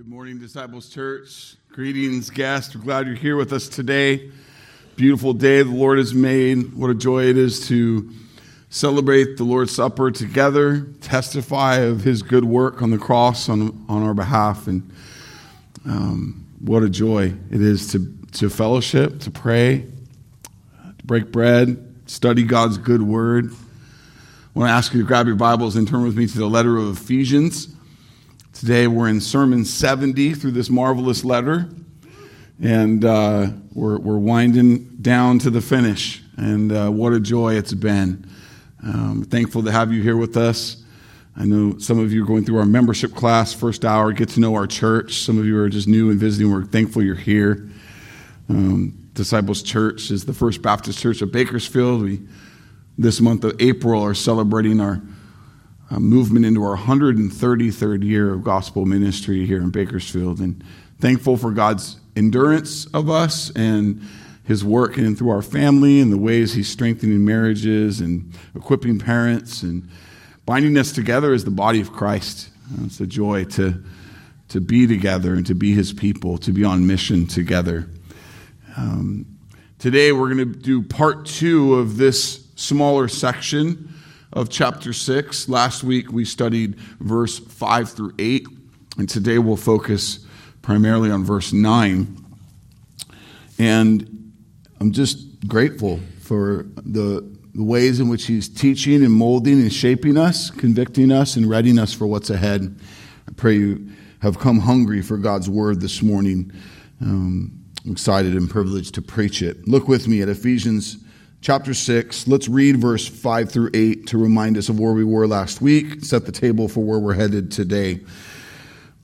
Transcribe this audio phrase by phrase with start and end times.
[0.00, 1.56] Good morning, Disciples Church.
[1.72, 2.74] Greetings, guests.
[2.74, 4.30] We're glad you're here with us today.
[4.96, 6.72] Beautiful day the Lord has made.
[6.72, 8.10] What a joy it is to
[8.70, 14.02] celebrate the Lord's Supper together, testify of His good work on the cross on, on
[14.02, 14.68] our behalf.
[14.68, 14.90] And
[15.84, 19.84] um, what a joy it is to, to fellowship, to pray,
[20.98, 21.76] to break bread,
[22.06, 23.52] study God's good word.
[23.52, 26.48] I want to ask you to grab your Bibles and turn with me to the
[26.48, 27.76] letter of Ephesians.
[28.52, 31.68] Today we're in Sermon 70 through this marvelous letter,
[32.60, 36.20] and uh, we're, we're winding down to the finish.
[36.36, 38.28] And uh, what a joy it's been.
[38.82, 40.82] Um, thankful to have you here with us.
[41.36, 44.40] I know some of you are going through our membership class, first hour, get to
[44.40, 45.22] know our church.
[45.22, 46.52] Some of you are just new and visiting.
[46.52, 47.70] We're thankful you're here.
[48.48, 52.02] Um, Disciples Church is the First Baptist Church of Bakersfield.
[52.02, 52.20] We,
[52.98, 55.00] this month of April, are celebrating our
[55.98, 60.38] movement into our 133rd year of gospel ministry here in Bakersfield.
[60.38, 60.62] And
[61.00, 64.00] thankful for God's endurance of us and
[64.44, 69.62] his work and through our family and the ways he's strengthening marriages and equipping parents
[69.62, 69.88] and
[70.46, 72.50] binding us together as the body of Christ.
[72.84, 73.82] It's a joy to,
[74.48, 77.88] to be together and to be his people, to be on mission together.
[78.76, 79.26] Um,
[79.78, 83.92] today, we're going to do part two of this smaller section
[84.32, 85.48] of chapter 6.
[85.48, 88.46] Last week we studied verse 5 through 8,
[88.98, 90.26] and today we'll focus
[90.62, 92.16] primarily on verse 9.
[93.58, 94.32] And
[94.80, 100.16] I'm just grateful for the, the ways in which he's teaching and molding and shaping
[100.16, 102.78] us, convicting us, and readying us for what's ahead.
[103.28, 106.52] I pray you have come hungry for God's word this morning.
[107.00, 109.66] Um, I'm excited and privileged to preach it.
[109.66, 110.98] Look with me at Ephesians
[111.40, 112.28] chapter 6.
[112.28, 116.04] Let's read verse 5 through 8 to remind us of where we were last week,
[116.04, 118.00] set the table for where we're headed today.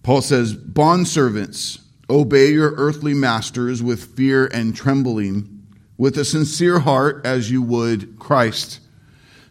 [0.02, 7.24] Paul says, Bondservants, obey your earthly masters with fear and trembling, with a sincere heart
[7.24, 8.80] as you would Christ,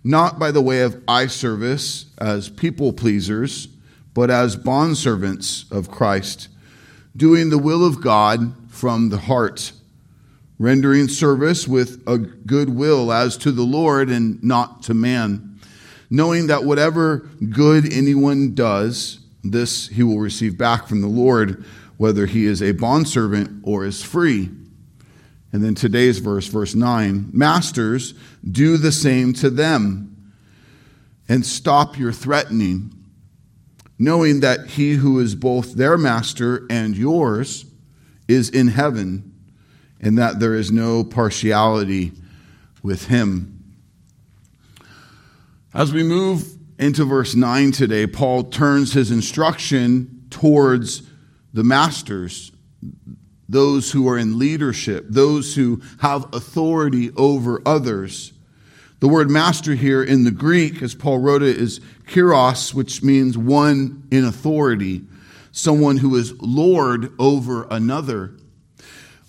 [0.03, 3.68] not by the way of eye service as people pleasers,
[4.13, 6.50] but as bondservants of Christ,
[7.18, 9.72] doing the will of God from the heart
[10.58, 15.60] rendering service with a good will as to the Lord and not to man,
[16.10, 21.66] knowing that whatever good anyone does, this he will receive back from the Lord,
[21.98, 24.50] whether he is a bondservant or is free.
[25.52, 28.14] And then today's verse, verse 9 Masters,
[28.50, 30.34] do the same to them
[31.28, 32.94] and stop your threatening,
[33.98, 37.66] knowing that he who is both their master and yours
[38.28, 39.34] is in heaven
[40.01, 42.11] and that there is no partiality
[42.83, 43.51] with him.
[45.73, 46.45] As we move
[46.79, 51.03] into verse 9 today, Paul turns his instruction towards
[51.53, 52.51] the masters,
[53.47, 58.33] those who are in leadership, those who have authority over others.
[59.00, 63.38] The word master here in the Greek, as Paul wrote it, is kyrios, which means
[63.38, 65.03] one in authority,
[65.51, 68.33] someone who is lord over another.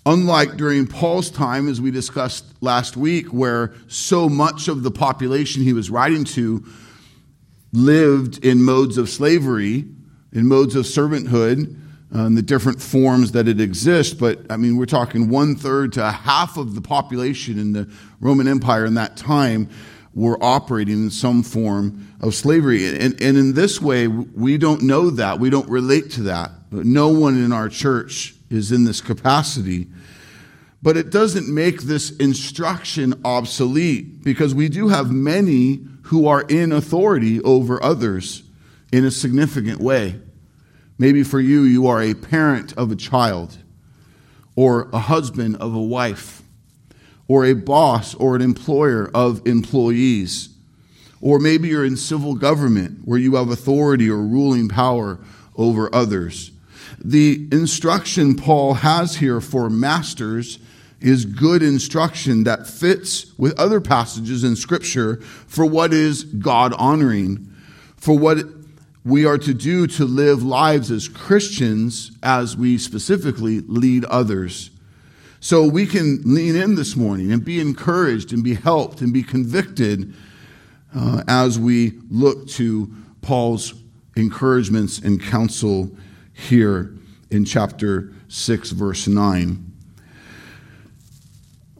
[0.07, 5.63] Unlike during Paul's time, as we discussed last week, where so much of the population
[5.63, 6.63] he was writing to
[7.73, 9.83] lived in modes of slavery,
[10.31, 11.77] in modes of servanthood,
[12.15, 14.13] uh, in the different forms that it exists.
[14.13, 17.89] But I mean, we're talking one third to half of the population in the
[18.21, 19.69] Roman Empire in that time
[20.13, 22.87] were operating in some form of slavery.
[22.87, 25.41] And, and in this way, we don't know that.
[25.41, 26.51] We don't relate to that.
[26.71, 29.87] But no one in our church is in this capacity.
[30.81, 36.71] But it doesn't make this instruction obsolete because we do have many who are in
[36.71, 38.43] authority over others
[38.91, 40.19] in a significant way.
[40.97, 43.57] Maybe for you, you are a parent of a child,
[44.55, 46.41] or a husband of a wife,
[47.27, 50.49] or a boss or an employer of employees.
[51.21, 55.19] Or maybe you're in civil government where you have authority or ruling power
[55.55, 56.51] over others.
[57.03, 60.59] The instruction Paul has here for masters
[60.99, 65.17] is good instruction that fits with other passages in Scripture
[65.47, 67.53] for what is God honoring,
[67.97, 68.37] for what
[69.05, 74.71] we are to do to live lives as Christians as we specifically lead others.
[75.39, 79.23] So we can lean in this morning and be encouraged and be helped and be
[79.23, 80.13] convicted
[80.95, 82.91] uh, as we look to
[83.21, 83.75] Paul's
[84.15, 85.91] encouragements and counsel
[86.37, 86.93] here
[87.31, 89.71] in chapter 6, verse 9.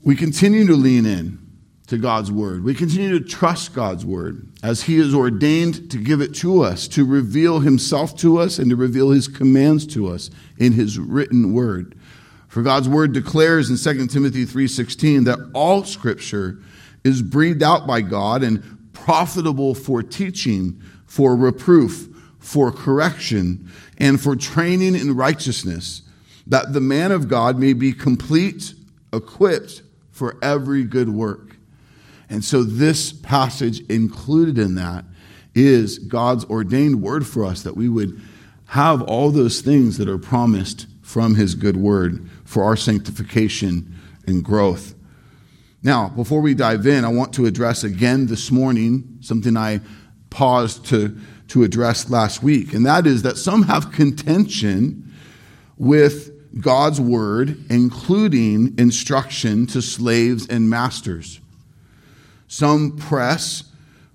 [0.03, 1.39] We continue to lean in
[1.87, 2.63] to God's word.
[2.63, 6.87] We continue to trust God's word as he is ordained to give it to us,
[6.89, 11.53] to reveal himself to us, and to reveal his commands to us in his written
[11.53, 11.95] word.
[12.47, 16.59] For God's word declares in 2 Timothy 3:16 that all scripture
[17.03, 18.63] is breathed out by God and
[18.93, 22.09] profitable for teaching, for reproof,
[22.47, 26.01] for correction, and for training in righteousness,
[26.47, 28.73] that the man of God may be complete,
[29.11, 31.57] equipped for every good work.
[32.29, 35.03] And so, this passage included in that
[35.55, 38.17] is God's ordained word for us that we would
[38.67, 43.93] have all those things that are promised from His good word for our sanctification
[44.25, 44.95] and growth.
[45.83, 49.81] Now, before we dive in, I want to address again this morning something I
[50.29, 51.17] paused to,
[51.49, 55.13] to address last week, and that is that some have contention
[55.77, 61.39] with God's word, including instruction to slaves and masters.
[62.47, 63.63] Some press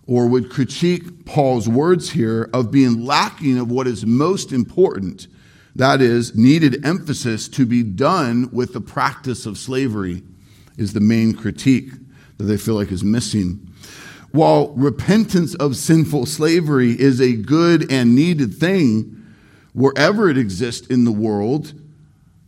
[0.07, 5.29] or would critique Paul's words here of being lacking of what is most important.
[5.77, 10.23] That is, needed emphasis to be done with the practice of slavery,
[10.77, 11.91] is the main critique
[12.39, 13.69] that they feel like is missing.
[14.33, 19.23] While repentance of sinful slavery is a good and needed thing
[19.75, 21.75] wherever it exists in the world,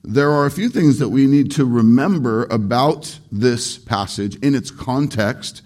[0.02, 4.70] there are a few things that we need to remember about this passage in its
[4.70, 5.62] context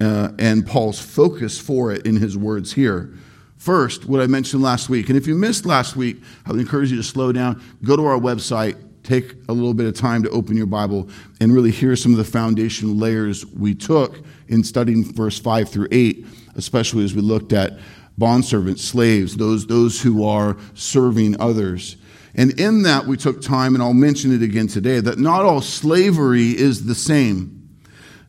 [0.00, 3.12] uh, and Paul's focus for it in his words here.
[3.56, 6.90] First, what I mentioned last week, and if you missed last week, I would encourage
[6.90, 10.30] you to slow down, go to our website, take a little bit of time to
[10.30, 11.08] open your Bible,
[11.40, 15.88] and really hear some of the foundational layers we took in studying verse 5 through
[15.92, 16.26] 8,
[16.56, 17.78] especially as we looked at
[18.18, 21.96] bondservants, slaves, those, those who are serving others.
[22.34, 25.60] And in that, we took time, and I'll mention it again today, that not all
[25.60, 27.68] slavery is the same.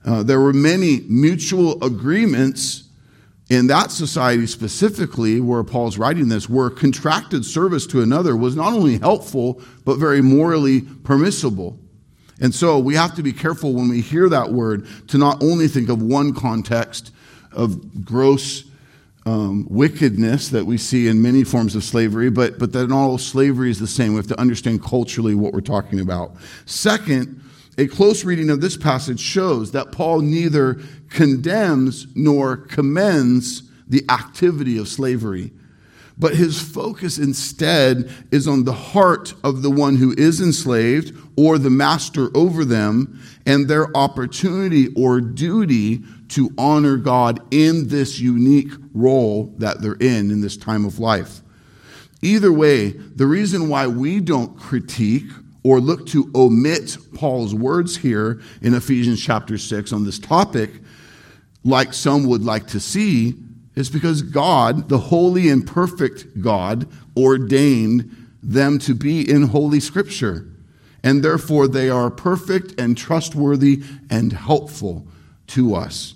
[0.05, 2.86] Uh, there were many mutual agreements
[3.49, 8.73] in that society specifically, where Paul's writing this, where contracted service to another was not
[8.73, 11.79] only helpful, but very morally permissible.
[12.41, 15.67] And so we have to be careful when we hear that word to not only
[15.67, 17.11] think of one context
[17.51, 18.63] of gross
[19.25, 23.17] um, wickedness that we see in many forms of slavery, but, but that not all
[23.17, 24.13] slavery is the same.
[24.13, 26.35] We have to understand culturally what we're talking about.
[26.65, 27.41] Second,
[27.77, 30.79] a close reading of this passage shows that Paul neither
[31.09, 35.51] condemns nor commends the activity of slavery,
[36.17, 41.59] but his focus instead is on the heart of the one who is enslaved or
[41.59, 48.71] the master over them and their opportunity or duty to honor God in this unique
[48.93, 51.41] role that they're in in this time of life.
[52.21, 55.29] Either way, the reason why we don't critique
[55.67, 60.71] or look to omit Paul's words here in Ephesians chapter 6 on this topic,
[61.65, 63.35] like some would like to see,
[63.75, 66.87] is because God, the holy and perfect God,
[67.17, 70.47] ordained them to be in Holy Scripture.
[71.03, 75.05] And therefore, they are perfect and trustworthy and helpful
[75.47, 76.13] to us.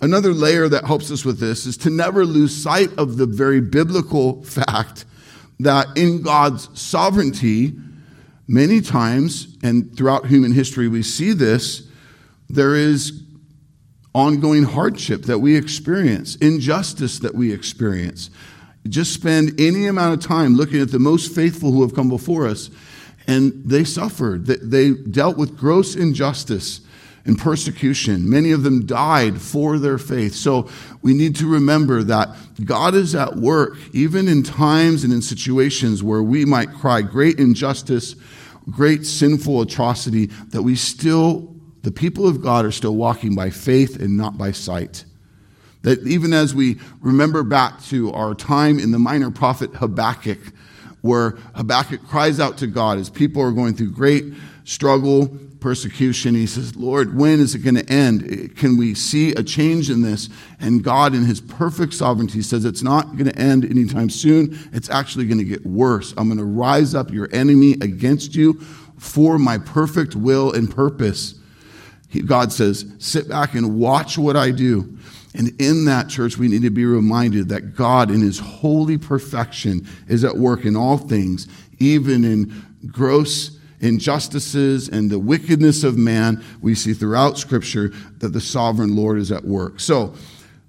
[0.00, 3.60] Another layer that helps us with this is to never lose sight of the very
[3.60, 5.04] biblical fact
[5.60, 7.74] that in God's sovereignty,
[8.52, 11.88] Many times, and throughout human history, we see this,
[12.50, 13.22] there is
[14.14, 18.28] ongoing hardship that we experience, injustice that we experience.
[18.86, 22.46] Just spend any amount of time looking at the most faithful who have come before
[22.46, 22.68] us,
[23.26, 24.44] and they suffered.
[24.44, 26.82] They dealt with gross injustice
[27.24, 28.28] and persecution.
[28.28, 30.34] Many of them died for their faith.
[30.34, 30.68] So
[31.00, 36.02] we need to remember that God is at work, even in times and in situations
[36.02, 38.14] where we might cry great injustice,
[38.70, 44.00] great sinful atrocity, that we still, the people of God are still walking by faith
[44.00, 45.04] and not by sight.
[45.82, 50.38] That even as we remember back to our time in the minor prophet Habakkuk,
[51.00, 54.32] where Habakkuk cries out to God as people are going through great
[54.64, 56.34] struggle, persecution.
[56.34, 58.56] He says, Lord, when is it going to end?
[58.56, 60.28] Can we see a change in this?
[60.60, 64.58] And God, in his perfect sovereignty, says it's not going to end anytime soon.
[64.72, 66.12] It's actually going to get worse.
[66.16, 68.60] I'm going to rise up your enemy against you
[68.98, 71.36] for my perfect will and purpose.
[72.26, 74.98] God says, sit back and watch what I do.
[75.34, 79.88] And in that church, we need to be reminded that God, in his holy perfection,
[80.06, 82.52] is at work in all things, even in
[82.88, 89.18] gross injustices and the wickedness of man, we see throughout Scripture that the sovereign Lord
[89.18, 89.80] is at work.
[89.80, 90.14] So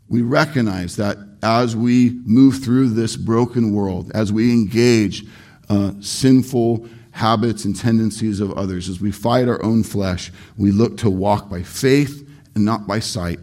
[0.10, 5.25] we recognize that as we move through this broken world, as we engage
[5.70, 10.98] uh, sinful habits and tendencies of others, as we fight our own flesh, we look
[10.98, 13.39] to walk by faith and not by sight.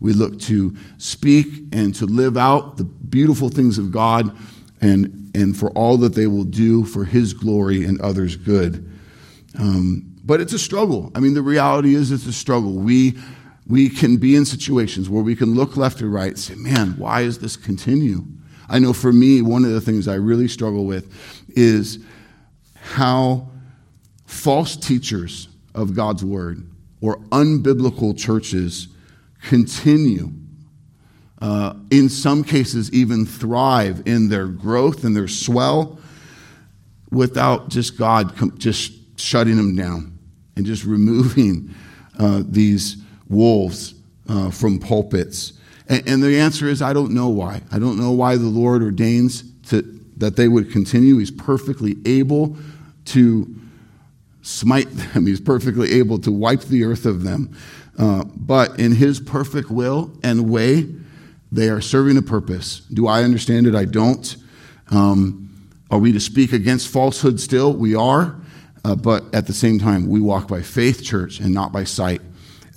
[0.00, 4.36] We look to speak and to live out the beautiful things of God
[4.82, 8.90] and, and for all that they will do for His glory and others' good.
[9.58, 11.12] Um, but it's a struggle.
[11.14, 12.72] I mean, the reality is it's a struggle.
[12.72, 13.18] We,
[13.66, 16.94] we can be in situations where we can look left or right and say, man,
[16.96, 18.24] why does this continue?
[18.68, 21.12] I know for me, one of the things I really struggle with
[21.50, 21.98] is
[22.74, 23.50] how
[24.26, 26.68] false teachers of God's word
[27.00, 28.88] or unbiblical churches
[29.42, 30.32] continue,
[31.42, 35.98] uh, in some cases, even thrive in their growth and their swell
[37.10, 40.18] without just God com- just shutting them down
[40.56, 41.74] and just removing
[42.18, 42.96] uh, these
[43.28, 43.94] wolves
[44.28, 45.54] uh, from pulpits.
[45.88, 47.60] And, and, the answer is I don't know why.
[47.70, 49.82] I don't know why the Lord ordains to,
[50.16, 51.18] that they would continue.
[51.18, 52.56] He's perfectly able
[53.06, 53.54] to
[54.42, 57.56] smite them, He's perfectly able to wipe the earth of them.
[57.98, 60.88] Uh, but in His perfect will and way,
[61.52, 62.80] they are serving a purpose.
[62.92, 63.74] Do I understand it?
[63.74, 64.36] I don't.
[64.90, 65.44] Um,
[65.90, 67.72] are we to speak against falsehood still?
[67.72, 68.36] We are.
[68.84, 72.20] Uh, but at the same time, we walk by faith, church, and not by sight,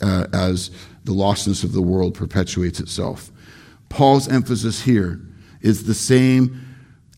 [0.02, 0.72] uh, as
[1.04, 3.32] the lostness of the world perpetuates itself.
[3.90, 5.22] Paul's emphasis here
[5.62, 6.64] is the same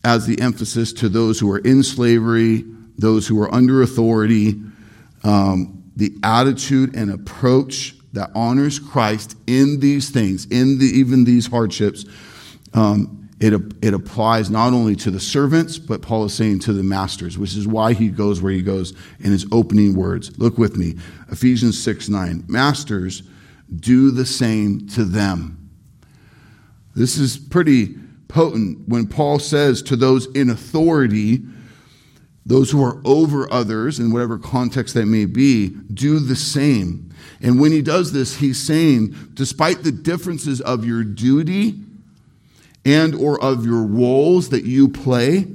[0.02, 2.64] as the emphasis to those who are in slavery,
[2.98, 4.60] those who are under authority,
[5.24, 11.46] um, the attitude and approach that honors Christ in these things, in the, even these
[11.46, 12.04] hardships.
[12.72, 16.82] Um, it, it applies not only to the servants, but Paul is saying to the
[16.82, 20.38] masters, which is why he goes where he goes in his opening words.
[20.38, 20.96] Look with me
[21.30, 22.44] Ephesians 6 9.
[22.48, 23.22] Masters,
[23.74, 25.70] do the same to them.
[26.94, 27.94] This is pretty
[28.28, 31.40] potent when Paul says to those in authority,
[32.44, 37.14] those who are over others, in whatever context that may be, do the same.
[37.40, 41.80] And when he does this, he's saying, despite the differences of your duty,
[42.84, 45.46] and or of your roles that you play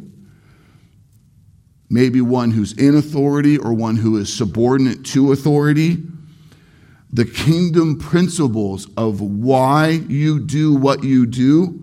[1.89, 5.97] maybe one who's in authority or one who is subordinate to authority
[7.11, 11.79] the kingdom principles of why you do what you do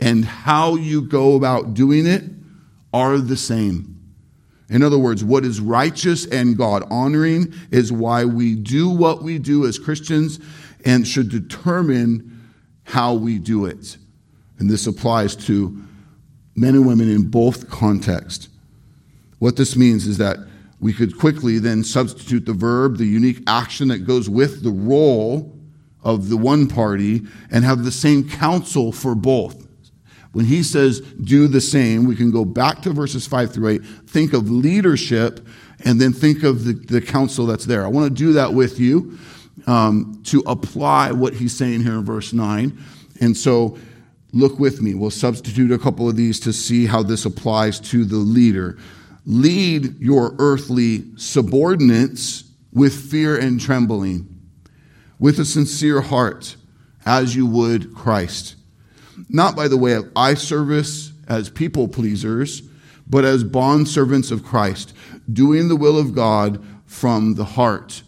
[0.00, 2.24] and how you go about doing it
[2.92, 3.92] are the same
[4.72, 9.38] in other words, what is righteous and God honoring is why we do what we
[9.38, 10.40] do as Christians
[10.82, 12.50] and should determine
[12.84, 13.98] how we do it.
[14.62, 15.76] And this applies to
[16.54, 18.48] men and women in both contexts.
[19.40, 20.36] What this means is that
[20.78, 25.52] we could quickly then substitute the verb, the unique action that goes with the role
[26.04, 29.66] of the one party, and have the same counsel for both.
[30.30, 33.84] When he says do the same, we can go back to verses 5 through 8,
[34.06, 35.44] think of leadership,
[35.84, 37.84] and then think of the, the counsel that's there.
[37.84, 39.18] I want to do that with you
[39.66, 42.78] um, to apply what he's saying here in verse 9.
[43.20, 43.76] And so
[44.32, 44.94] Look with me.
[44.94, 48.78] We'll substitute a couple of these to see how this applies to the leader.
[49.26, 54.40] Lead your earthly subordinates with fear and trembling,
[55.18, 56.56] with a sincere heart,
[57.04, 58.56] as you would Christ.
[59.28, 62.62] Not by the way of eye service as people pleasers,
[63.06, 64.94] but as bond servants of Christ,
[65.30, 68.02] doing the will of God from the heart,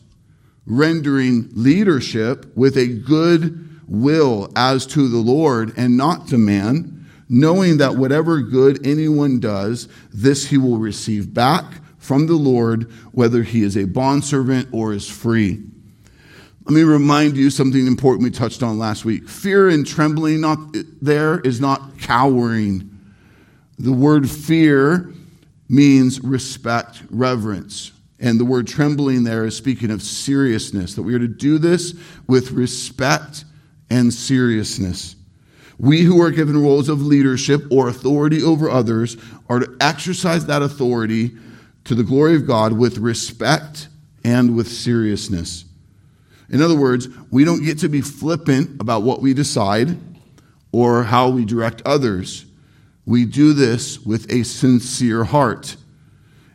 [0.66, 7.78] rendering leadership with a good will as to the Lord and not to man, knowing
[7.78, 11.64] that whatever good anyone does, this he will receive back
[11.98, 15.62] from the Lord, whether he is a bondservant or is free.
[16.66, 19.28] Let me remind you something important we touched on last week.
[19.28, 20.58] Fear and trembling not
[21.02, 22.90] there is not cowering.
[23.78, 25.12] The word fear
[25.68, 27.92] means respect, reverence.
[28.20, 31.94] And the word trembling there is speaking of seriousness, that we are to do this
[32.26, 33.44] with respect
[33.94, 35.14] and seriousness.
[35.78, 39.16] We who are given roles of leadership or authority over others
[39.48, 41.30] are to exercise that authority
[41.84, 43.86] to the glory of God with respect
[44.24, 45.64] and with seriousness.
[46.50, 49.96] In other words, we don't get to be flippant about what we decide
[50.72, 52.46] or how we direct others.
[53.06, 55.76] We do this with a sincere heart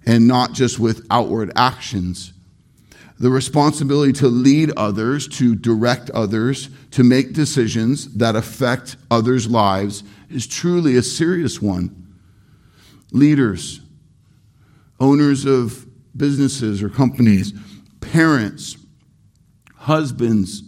[0.05, 2.33] and not just with outward actions
[3.19, 10.03] the responsibility to lead others, to direct others, to make decisions that affect others' lives
[10.29, 12.15] is truly a serious one.
[13.11, 13.81] Leaders,
[14.99, 15.85] owners of
[16.15, 17.53] businesses or companies,
[17.99, 18.77] parents,
[19.75, 20.63] husbands,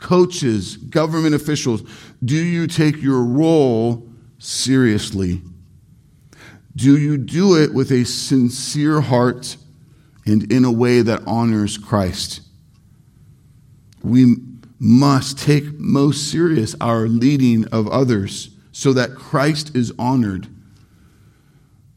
[0.00, 1.82] coaches, government officials,
[2.24, 4.08] do you take your role
[4.38, 5.42] seriously?
[6.76, 9.56] Do you do it with a sincere heart
[10.26, 12.40] and in a way that honors Christ.
[14.02, 14.36] We,
[14.78, 20.48] must take most serious our leading of others so that Christ is honored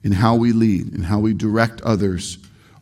[0.04, 2.38] in how we lead and how we direct others.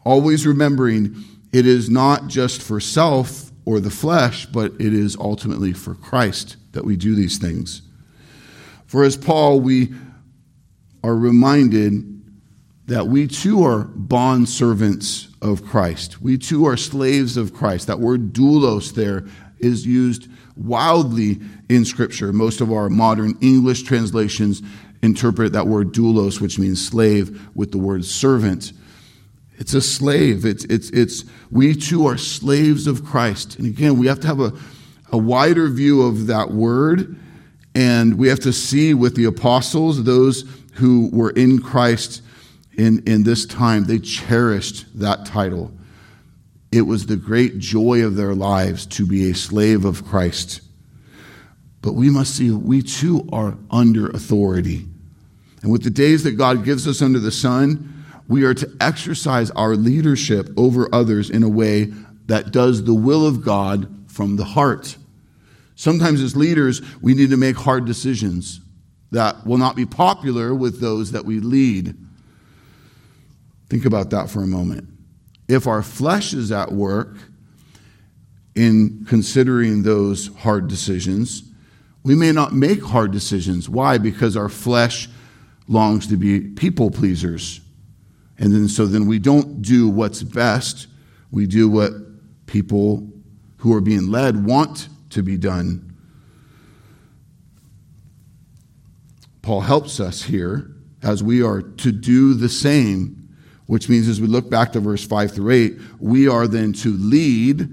[0.05, 1.15] Always remembering
[1.51, 6.57] it is not just for self or the flesh, but it is ultimately for Christ
[6.73, 7.81] that we do these things.
[8.85, 9.93] For as Paul, we
[11.03, 12.16] are reminded
[12.87, 16.21] that we too are bond servants of Christ.
[16.21, 17.87] We too are slaves of Christ.
[17.87, 19.25] That word doulos there
[19.59, 21.39] is used wildly
[21.69, 22.31] in Scripture.
[22.31, 24.61] Most of our modern English translations
[25.03, 28.71] interpret that word doulos, which means slave, with the word servant.
[29.57, 30.45] It's a slave.
[30.45, 33.57] It's, it's, it's, we too are slaves of Christ.
[33.57, 34.53] And again, we have to have a,
[35.11, 37.17] a wider view of that word,
[37.75, 42.21] and we have to see with the apostles, those who were in Christ
[42.77, 45.71] in, in this time, they cherished that title.
[46.71, 50.61] It was the great joy of their lives to be a slave of Christ.
[51.81, 54.85] But we must see we too are under authority.
[55.61, 59.49] And with the days that God gives us under the sun, we are to exercise
[59.51, 61.85] our leadership over others in a way
[62.25, 64.97] that does the will of God from the heart.
[65.75, 68.59] Sometimes, as leaders, we need to make hard decisions
[69.11, 71.95] that will not be popular with those that we lead.
[73.69, 74.87] Think about that for a moment.
[75.47, 77.17] If our flesh is at work
[78.55, 81.43] in considering those hard decisions,
[82.03, 83.69] we may not make hard decisions.
[83.69, 83.97] Why?
[83.97, 85.09] Because our flesh
[85.67, 87.61] longs to be people pleasers.
[88.37, 90.87] And then so then we don't do what's best.
[91.31, 91.91] We do what
[92.45, 93.07] people
[93.57, 95.83] who are being led want to be done.
[99.41, 100.71] Paul helps us here
[101.01, 103.26] as we are to do the same,
[103.67, 106.91] which means as we look back to verse 5 through 8, we are then to
[106.93, 107.69] lead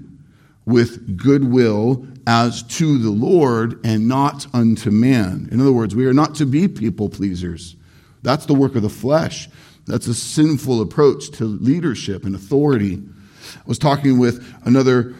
[0.65, 5.47] with goodwill as to the Lord and not unto man.
[5.51, 7.75] In other words, we are not to be people pleasers.
[8.23, 9.47] That's the work of the flesh.
[9.85, 13.01] That's a sinful approach to leadership and authority.
[13.55, 15.13] I was talking with another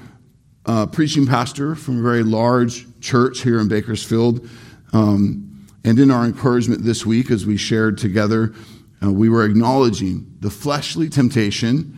[0.65, 4.49] uh, preaching pastor from a very large church here in Bakersfield.
[4.93, 8.55] Um, and in our encouragement this week, as we shared together,
[9.03, 11.97] uh, we were acknowledging the fleshly temptation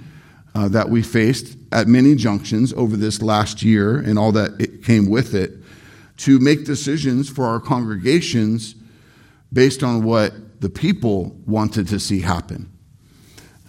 [0.55, 4.83] uh, that we faced at many junctions over this last year and all that it
[4.83, 5.51] came with it
[6.17, 8.75] to make decisions for our congregations
[9.53, 12.71] based on what the people wanted to see happen.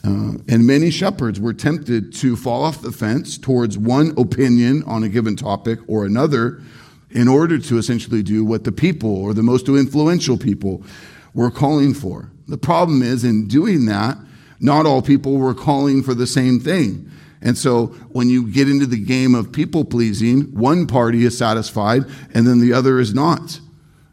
[0.04, 5.02] Uh, and many shepherds were tempted to fall off the fence towards one opinion on
[5.02, 6.62] a given topic or another
[7.10, 10.82] in order to essentially do what the people or the most influential people
[11.34, 12.30] were calling for.
[12.48, 14.18] The problem is, in doing that,
[14.61, 17.11] not all people were calling for the same thing.
[17.40, 22.04] And so when you get into the game of people pleasing, one party is satisfied
[22.34, 23.61] and then the other is not.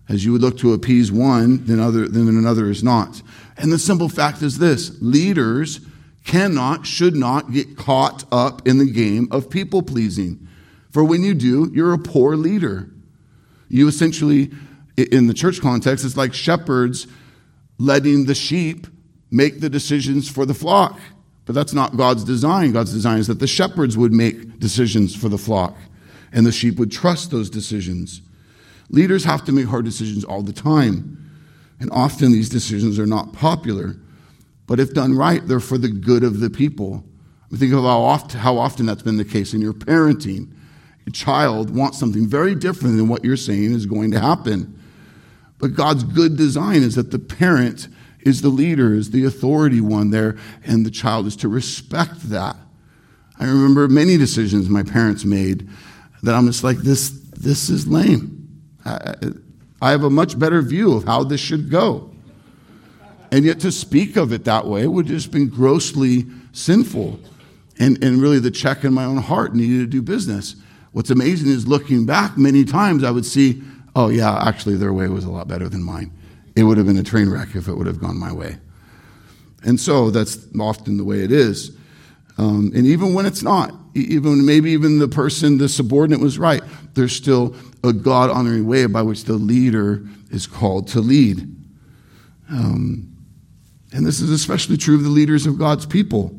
[0.08, 3.24] As you would look to appease one, then, other, then another is not.
[3.58, 5.80] And the simple fact is this leaders
[6.26, 10.48] cannot, should not get caught up in the game of people pleasing.
[10.92, 12.90] For when you do, you're a poor leader.
[13.68, 14.52] You essentially,
[14.96, 17.08] in the church context, it's like shepherds
[17.78, 18.88] letting the sheep
[19.32, 21.00] make the decisions for the flock.
[21.46, 22.72] But that's not God's design.
[22.72, 25.76] God's design is that the shepherds would make decisions for the flock,
[26.32, 28.22] and the sheep would trust those decisions.
[28.90, 31.22] Leaders have to make hard decisions all the time.
[31.80, 33.98] And often these decisions are not popular.
[34.68, 37.04] But if done right, they're for the good of the people.
[37.54, 40.52] I think of how how often that's been the case in your parenting.
[41.06, 44.80] Your child wants something very different than what you're saying is going to happen.
[45.58, 47.88] But God's good design is that the parent
[48.22, 52.56] is the leader, is the authority one there, and the child is to respect that.
[53.40, 55.70] I remember many decisions my parents made
[56.24, 58.64] that I'm just like, this, this is lame.
[58.86, 62.12] I have a much better view of how this should go.
[63.32, 67.20] And yet to speak of it that way would just been grossly sinful.
[67.78, 70.56] And, and really the check in my own heart needed to do business.
[70.94, 73.62] What's amazing is looking back many times, I would see,
[73.96, 76.12] oh, yeah, actually their way was a lot better than mine.
[76.56, 78.58] It would have been a train wreck if it would have gone my way.
[79.64, 81.76] And so that's often the way it is.
[82.38, 86.62] Um, and even when it's not, even maybe even the person, the subordinate was right,
[86.94, 91.42] there's still a God honoring way by which the leader is called to lead.
[92.50, 93.16] Um,
[93.94, 96.38] and this is especially true of the leaders of God's people.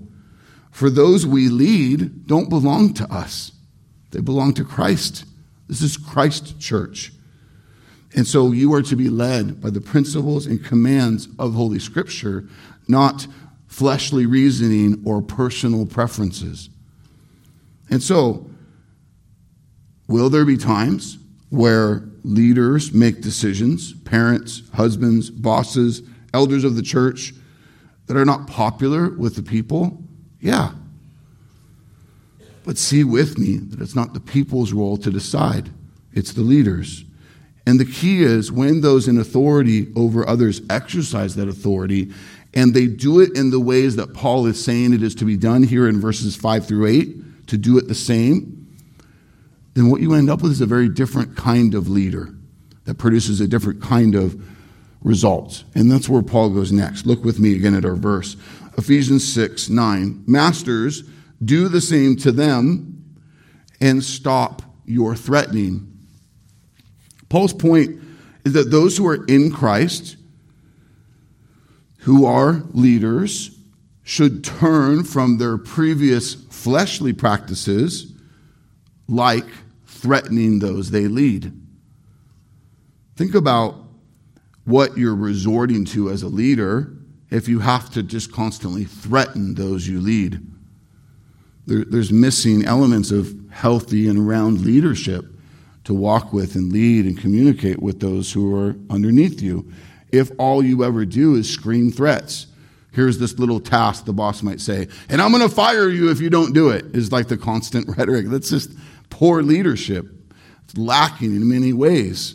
[0.71, 3.53] For those we lead don't belong to us,
[4.11, 5.25] they belong to Christ.
[5.67, 7.13] This is Christ's church.
[8.17, 12.49] And so you are to be led by the principles and commands of Holy Scripture,
[12.89, 13.29] not
[13.69, 16.71] fleshly reasoning or personal preferences.
[17.91, 18.51] And so,
[20.09, 21.19] Will there be times
[21.51, 26.03] where leaders make decisions, parents, husbands, bosses,
[26.33, 27.35] elders of the church,
[28.07, 30.03] that are not popular with the people?
[30.41, 30.73] Yeah.
[32.65, 35.71] But see with me that it's not the people's role to decide,
[36.13, 37.05] it's the leaders.
[37.67, 42.13] And the key is when those in authority over others exercise that authority,
[42.55, 45.37] and they do it in the ways that Paul is saying it is to be
[45.37, 48.57] done here in verses 5 through 8, to do it the same,
[49.75, 52.35] then what you end up with is a very different kind of leader
[52.85, 54.41] that produces a different kind of
[55.03, 55.65] results.
[55.75, 57.05] And that's where Paul goes next.
[57.05, 58.37] Look with me again at our verse
[58.79, 60.25] Ephesians 6 9.
[60.27, 61.03] Masters,
[61.45, 63.05] do the same to them
[63.81, 65.96] and stop your threatening.
[67.37, 68.01] Paul's point
[68.47, 70.17] is that those who are in Christ,
[71.99, 73.51] who are leaders,
[74.05, 78.11] should turn from their previous fleshly practices
[79.07, 79.45] like
[79.85, 81.53] threatening those they lead.
[83.17, 83.85] Think about
[84.65, 86.97] what you're resorting to as a leader
[87.29, 90.41] if you have to just constantly threaten those you lead.
[91.67, 95.36] There, there's missing elements of healthy and round leadership
[95.87, 99.71] to walk with and lead and communicate with those who are underneath you.
[100.11, 102.49] If all you ever do is scream threats,
[102.91, 106.21] here's this little task the boss might say, and I'm going to fire you if
[106.21, 108.27] you don't do it, is like the constant rhetoric.
[108.27, 108.73] That's just
[109.11, 110.07] poor leadership.
[110.65, 112.35] It's lacking in many ways.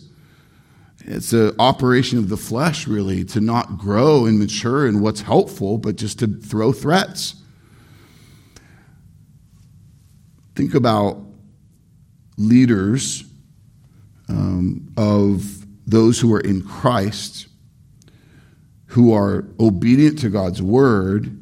[1.04, 5.78] It's an operation of the flesh, really, to not grow and mature in what's helpful,
[5.78, 7.36] but just to throw threats.
[10.56, 11.26] Think about
[12.38, 13.26] leaders
[14.32, 17.48] um, of those who are in Christ,
[18.88, 21.38] who are obedient to God's word,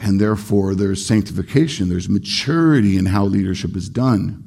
[0.00, 4.44] and therefore there's sanctification, there's maturity in how leadership is done,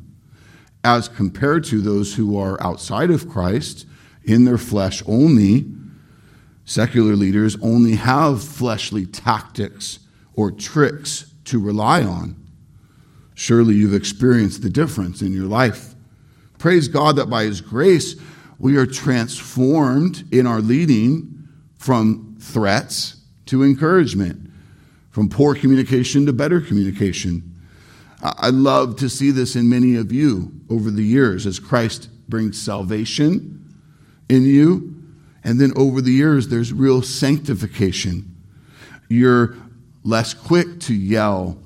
[0.84, 3.86] as compared to those who are outside of Christ
[4.24, 5.66] in their flesh only.
[6.64, 10.00] Secular leaders only have fleshly tactics
[10.34, 12.36] or tricks to rely on.
[13.34, 15.91] Surely you've experienced the difference in your life.
[16.62, 18.15] Praise God that by His grace
[18.60, 21.47] we are transformed in our leading
[21.80, 23.15] from threats
[23.47, 24.47] to encouragement
[25.10, 27.60] from poor communication to better communication.
[28.21, 32.62] I love to see this in many of you over the years as Christ brings
[32.62, 33.76] salvation
[34.30, 35.04] in you.
[35.43, 38.36] And then over the years, there's real sanctification.
[39.10, 39.58] You're
[40.04, 41.58] less quick to yell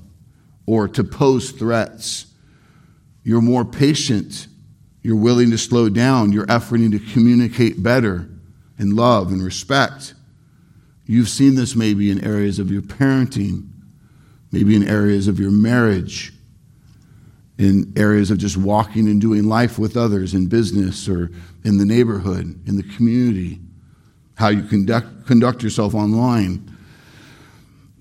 [0.66, 2.28] or to pose threats.
[3.26, 4.48] You're more patient.
[5.06, 6.32] You're willing to slow down.
[6.32, 8.28] You're efforting to communicate better
[8.80, 10.16] in love and respect.
[11.06, 13.70] You've seen this maybe in areas of your parenting,
[14.52, 16.34] maybe in areas of your marriage,
[17.60, 21.30] in areas of just walking and doing life with others in business or
[21.64, 23.60] in the neighborhood, in the community,
[24.34, 26.76] how you conduct, conduct yourself online.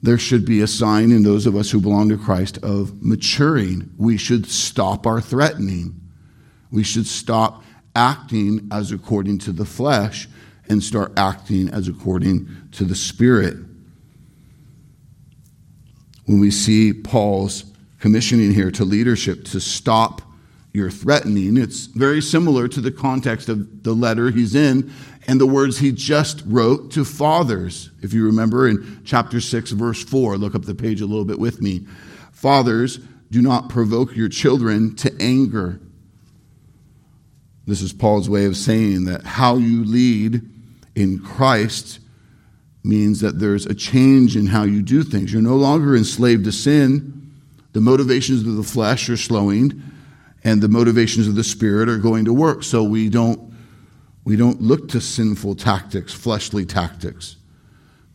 [0.02, 3.90] There should be a sign in those of us who belong to Christ of maturing.
[3.98, 6.00] We should stop our threatening.
[6.74, 7.62] We should stop
[7.94, 10.28] acting as according to the flesh
[10.68, 13.56] and start acting as according to the Spirit.
[16.26, 17.64] When we see Paul's
[18.00, 20.20] commissioning here to leadership to stop
[20.72, 24.90] your threatening, it's very similar to the context of the letter he's in
[25.28, 27.90] and the words he just wrote to fathers.
[28.02, 31.38] If you remember in chapter 6, verse 4, look up the page a little bit
[31.38, 31.86] with me.
[32.32, 32.98] Fathers,
[33.30, 35.78] do not provoke your children to anger.
[37.66, 40.42] This is Paul's way of saying that how you lead
[40.94, 42.00] in Christ
[42.82, 45.32] means that there's a change in how you do things.
[45.32, 47.32] You're no longer enslaved to sin.
[47.72, 49.82] The motivations of the flesh are slowing,
[50.44, 52.62] and the motivations of the spirit are going to work.
[52.62, 53.52] So we don't
[54.24, 57.36] we don't look to sinful tactics, fleshly tactics.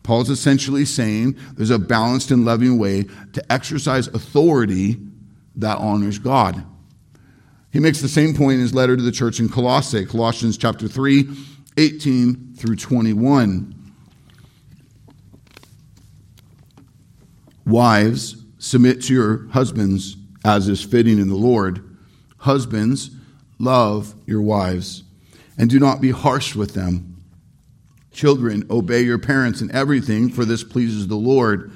[0.02, 4.98] Paul's essentially saying there's a balanced and loving way to exercise authority
[5.56, 6.64] that honors God.
[7.72, 10.88] He makes the same point in his letter to the church in Colossae, Colossians chapter
[10.88, 11.28] 3,
[11.76, 13.74] 18 through 21.
[17.66, 21.96] Wives, submit to your husbands as is fitting in the Lord.
[22.38, 23.10] Husbands,
[23.58, 25.04] love your wives
[25.60, 27.22] and do not be harsh with them.
[28.12, 31.70] Children, obey your parents in everything, for this pleases the Lord.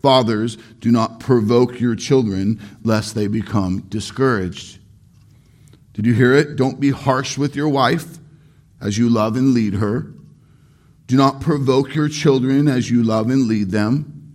[0.00, 4.78] Fathers, do not provoke your children, lest they become discouraged.
[5.96, 6.56] Did you hear it?
[6.56, 8.18] Don't be harsh with your wife
[8.82, 10.12] as you love and lead her.
[11.06, 14.34] Do not provoke your children as you love and lead them.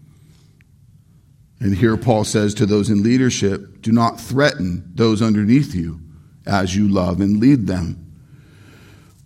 [1.59, 6.01] And here Paul says to those in leadership do not threaten those underneath you.
[6.47, 8.11] as you love and lead them.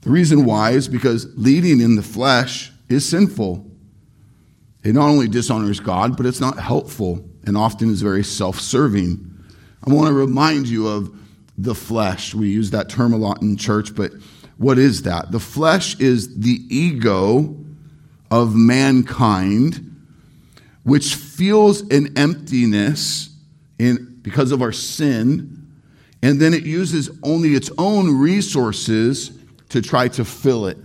[0.01, 3.65] The reason why is because leading in the flesh is sinful.
[4.83, 9.33] It not only dishonors God, but it's not helpful and often is very self serving.
[9.87, 11.17] I want to remind you of
[11.57, 12.33] the flesh.
[12.33, 14.11] We use that term a lot in church, but
[14.57, 15.31] what is that?
[15.31, 17.55] The flesh is the ego
[18.31, 19.95] of mankind,
[20.83, 23.29] which feels an emptiness
[23.79, 25.67] in, because of our sin,
[26.21, 29.31] and then it uses only its own resources
[29.69, 30.77] to try to fill it.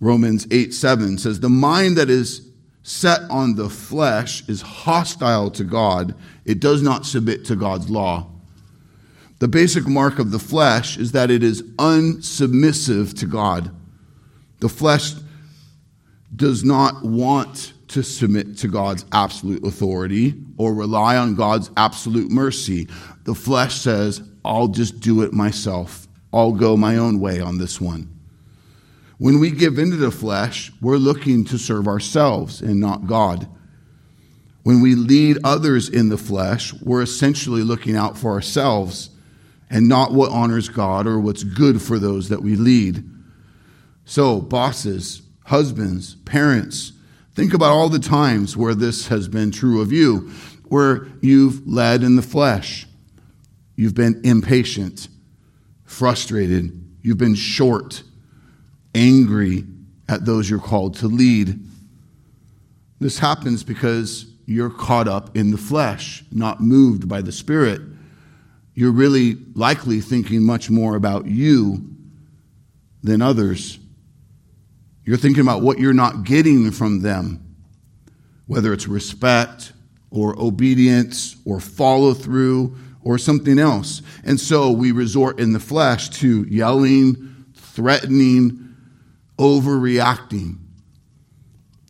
[0.00, 2.48] Romans 8 7 says, The mind that is
[2.82, 8.30] set on the flesh is hostile to God, it does not submit to God's law.
[9.44, 13.70] The basic mark of the flesh is that it is unsubmissive to God.
[14.60, 15.12] The flesh
[16.34, 22.88] does not want to submit to God's absolute authority or rely on God's absolute mercy.
[23.24, 26.08] The flesh says, I'll just do it myself.
[26.32, 28.18] I'll go my own way on this one.
[29.18, 33.46] When we give into the flesh, we're looking to serve ourselves and not God.
[34.62, 39.10] When we lead others in the flesh, we're essentially looking out for ourselves
[39.70, 43.04] and not what honors God or what's good for those that we lead.
[44.04, 46.92] So, bosses, husbands, parents,
[47.34, 50.30] think about all the times where this has been true of you,
[50.68, 52.86] where you've led in the flesh.
[53.76, 55.08] You've been impatient,
[55.84, 56.70] frustrated,
[57.02, 58.02] you've been short,
[58.94, 59.64] angry
[60.08, 61.58] at those you're called to lead.
[63.00, 67.80] This happens because you're caught up in the flesh, not moved by the Spirit
[68.74, 71.88] you're really likely thinking much more about you
[73.02, 73.78] than others.
[75.04, 77.56] You're thinking about what you're not getting from them,
[78.46, 79.72] whether it's respect
[80.10, 84.02] or obedience or follow through or something else.
[84.24, 88.74] And so we resort in the flesh to yelling, threatening,
[89.38, 90.58] overreacting.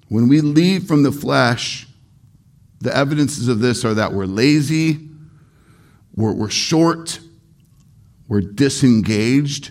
[0.09, 1.87] When we leave from the flesh,
[2.81, 5.04] the evidences of this are that we're lazy,
[6.17, 7.21] we're, we're short,
[8.29, 9.71] we're disengaged.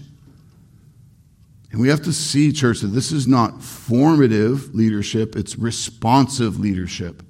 [1.72, 7.24] And we have to see, church, that this is not formative leadership, it's responsive leadership.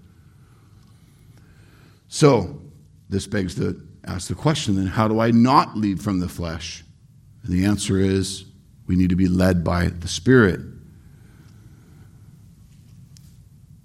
[2.09, 2.61] So,
[3.09, 6.83] this begs to ask the question then how do I not lead from the flesh?
[7.43, 8.45] And the answer is
[8.85, 10.59] we need to be led by the Spirit.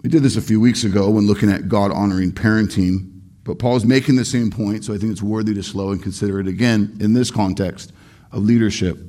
[0.01, 3.08] We did this a few weeks ago when looking at God honoring parenting.
[3.49, 6.39] But Paul's making the same point, so I think it's worthy to slow and consider
[6.39, 7.91] it again in this context
[8.31, 8.99] of leadership.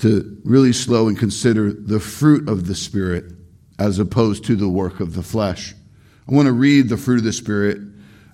[0.00, 3.32] To really slow and consider the fruit of the Spirit
[3.78, 5.74] as opposed to the work of the flesh.
[6.28, 7.78] I want to read the fruit of the Spirit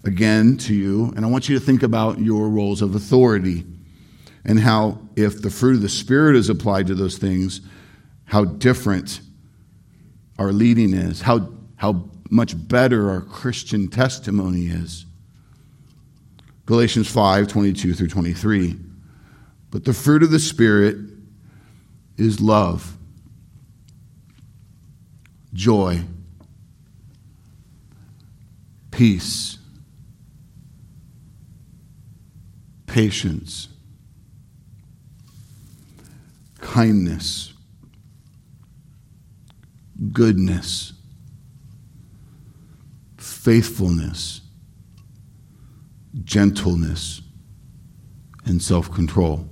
[0.02, 3.64] again to you, and I want you to think about your roles of authority
[4.44, 7.60] and how, if the fruit of the Spirit is applied to those things,
[8.24, 9.20] how different
[10.40, 15.06] our leading is, how, how much better our Christian testimony is.
[16.66, 18.76] Galatians 5 22 through 23.
[19.70, 20.96] But the fruit of the Spirit
[22.16, 22.96] is love,
[25.54, 26.02] joy,
[28.90, 29.58] peace,
[32.86, 33.68] patience,
[36.60, 37.54] kindness,
[40.12, 40.91] goodness
[43.42, 44.40] faithfulness,
[46.22, 47.22] gentleness,
[48.44, 49.48] and self control.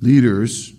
[0.00, 0.72] Leaders,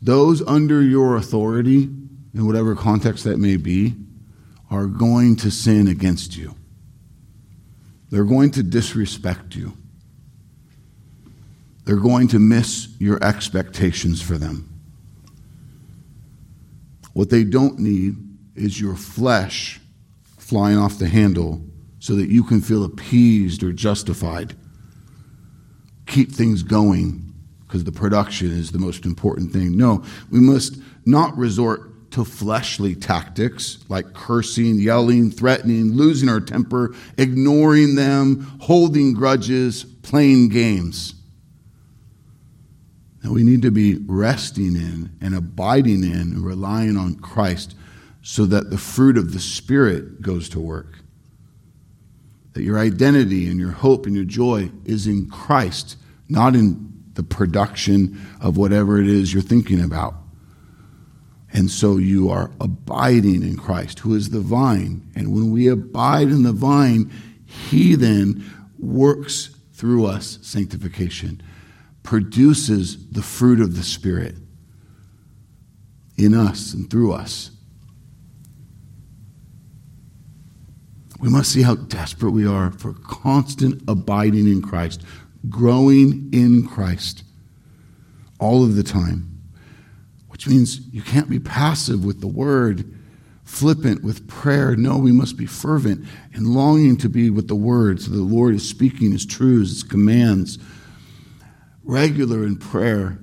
[0.00, 3.94] those under your authority, in whatever context that may be,
[4.70, 6.54] are going to sin against you.
[8.10, 9.76] They're going to disrespect you.
[11.84, 14.70] They're going to miss your expectations for them.
[17.12, 18.23] What they don't need
[18.54, 19.80] is your flesh
[20.38, 21.64] flying off the handle
[21.98, 24.54] so that you can feel appeased or justified.
[26.06, 27.32] Keep things going
[27.66, 29.76] because the production is the most important thing.
[29.76, 36.94] No, we must not resort to fleshly tactics like cursing, yelling, threatening, losing our temper,
[37.18, 41.14] ignoring them, holding grudges, playing games.
[43.24, 47.74] Now we need to be resting in and abiding in and relying on Christ
[48.26, 50.96] so that the fruit of the Spirit goes to work.
[52.54, 57.22] That your identity and your hope and your joy is in Christ, not in the
[57.22, 60.14] production of whatever it is you're thinking about.
[61.52, 65.06] And so you are abiding in Christ, who is the vine.
[65.14, 67.12] And when we abide in the vine,
[67.44, 68.42] He then
[68.78, 71.42] works through us sanctification,
[72.02, 74.34] produces the fruit of the Spirit
[76.16, 77.50] in us and through us.
[81.24, 85.00] We must see how desperate we are for constant abiding in Christ,
[85.48, 87.24] growing in Christ
[88.38, 89.40] all of the time,
[90.28, 92.94] which means you can't be passive with the word,
[93.42, 94.76] flippant with prayer.
[94.76, 98.54] No, we must be fervent and longing to be with the word so the Lord
[98.54, 100.58] is speaking his truths, his commands,
[101.84, 103.18] regular in prayer,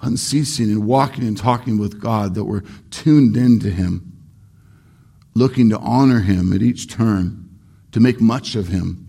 [0.00, 4.09] unceasing and walking and talking with God, that we're tuned into him
[5.40, 7.48] looking to honor him at each turn,
[7.92, 9.06] to make much of him.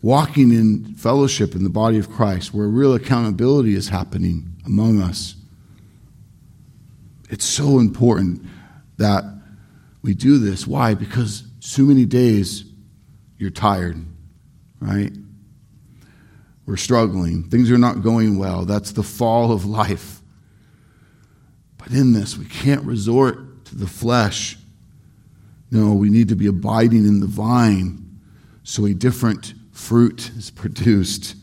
[0.00, 5.36] Walking in fellowship in the body of Christ, where real accountability is happening among us.
[7.28, 8.42] It's so important
[8.96, 9.24] that
[10.00, 10.66] we do this.
[10.66, 10.94] Why?
[10.94, 12.64] Because so many days
[13.36, 14.02] you're tired,
[14.80, 15.12] right?
[16.64, 17.44] We're struggling.
[17.50, 18.64] Things are not going well.
[18.64, 20.20] That's the fall of life.
[21.76, 24.56] But in this, we can't resort to the flesh.
[25.70, 28.02] No, we need to be abiding in the vine
[28.62, 31.34] so a different fruit is produced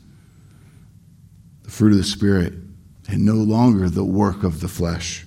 [1.64, 2.54] the fruit of the Spirit,
[3.08, 5.26] and no longer the work of the flesh.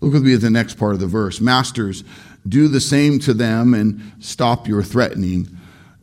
[0.00, 1.40] Look with me at the next part of the verse.
[1.40, 2.04] Masters,
[2.46, 5.48] do the same to them and stop your threatening,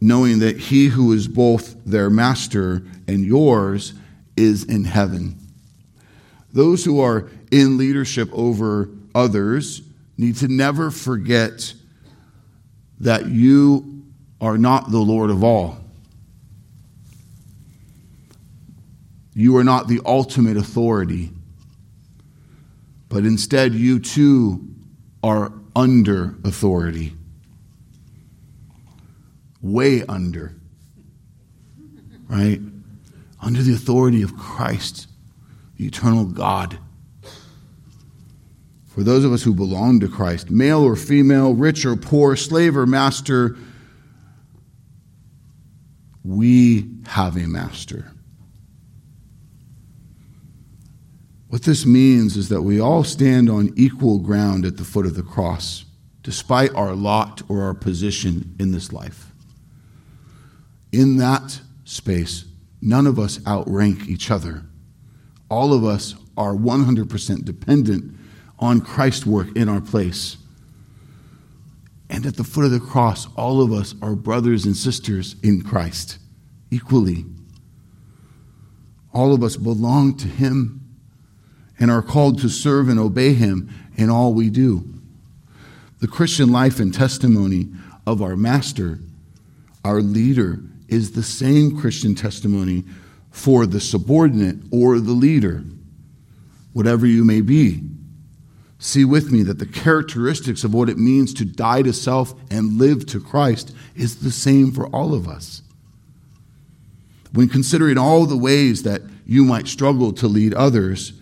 [0.01, 3.93] knowing that he who is both their master and yours
[4.35, 5.37] is in heaven.
[6.51, 9.81] Those who are in leadership over others
[10.17, 11.73] need to never forget
[12.99, 14.03] that you
[14.39, 15.77] are not the Lord of all.
[19.33, 21.31] You are not the ultimate authority,
[23.09, 24.65] but instead, you too
[25.23, 27.13] are under authority.
[29.61, 30.55] Way under.
[32.29, 32.61] Right?
[33.41, 35.07] Under the authority of Christ,
[35.77, 36.79] the eternal God
[38.95, 42.77] for those of us who belong to Christ, male or female, rich or poor, slave
[42.77, 43.57] or master,
[46.23, 48.13] we have a master.
[51.49, 55.15] What this means is that we all stand on equal ground at the foot of
[55.15, 55.83] the cross,
[56.21, 59.33] despite our lot or our position in this life.
[60.93, 62.45] In that space,
[62.81, 64.63] none of us outrank each other.
[65.49, 68.15] All of us are 100% dependent
[68.65, 70.37] on Christ's work in our place.
[72.09, 75.61] And at the foot of the cross, all of us are brothers and sisters in
[75.61, 76.17] Christ,
[76.71, 77.25] equally.
[79.13, 80.81] All of us belong to Him
[81.79, 84.83] and are called to serve and obey Him in all we do.
[85.99, 87.69] The Christian life and testimony
[88.05, 88.99] of our Master,
[89.83, 92.83] our leader, is the same Christian testimony
[93.31, 95.63] for the subordinate or the leader,
[96.73, 97.81] whatever you may be
[98.85, 102.77] see with me that the characteristics of what it means to die to self and
[102.77, 105.63] live to Christ is the same for all of us.
[107.33, 111.13] When considering all the ways that you might struggle to lead others,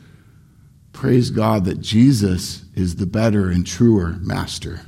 [0.91, 4.81] praise God that Jesus is the better and truer master.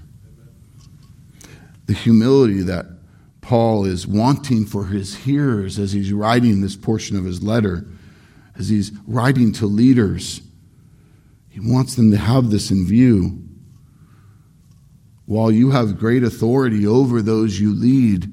[1.86, 2.88] The humility that
[3.40, 7.88] Paul is wanting for his hearers as he's writing this portion of his letter,
[8.58, 10.42] as he's writing to leaders
[11.56, 13.42] he wants them to have this in view.
[15.26, 18.30] While you have great authority over those you lead,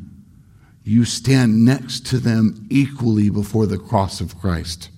[0.83, 4.91] you stand next to them equally before the cross of Christ.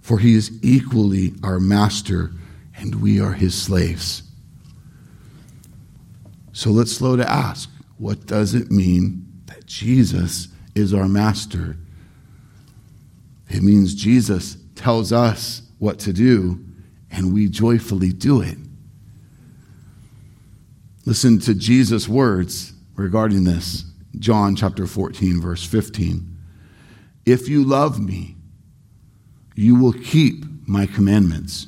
[0.00, 2.30] For he is equally our master,
[2.76, 4.22] and we are his slaves.
[6.52, 11.78] So let's slow to ask what does it mean that Jesus is our master?
[13.48, 16.64] It means Jesus tells us what to do
[17.10, 18.58] and we joyfully do it.
[21.04, 23.84] Listen to Jesus' words regarding this.
[24.18, 26.36] John chapter 14, verse 15.
[27.24, 28.36] If you love me,
[29.54, 31.66] you will keep my commandments.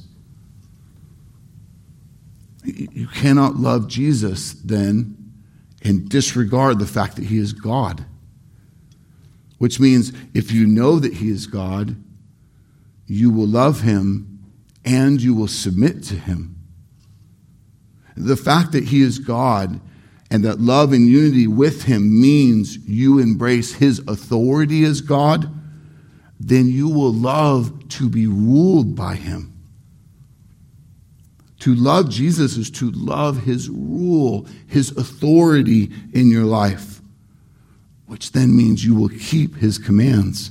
[2.64, 5.16] You cannot love Jesus then
[5.82, 8.04] and disregard the fact that he is God.
[9.58, 11.96] Which means if you know that he is God,
[13.06, 14.29] you will love him
[14.90, 16.56] and you will submit to him.
[18.16, 19.80] The fact that he is God
[20.32, 25.48] and that love and unity with him means you embrace his authority as God,
[26.40, 29.52] then you will love to be ruled by him.
[31.60, 37.00] To love Jesus is to love his rule, his authority in your life,
[38.06, 40.50] which then means you will keep his commands.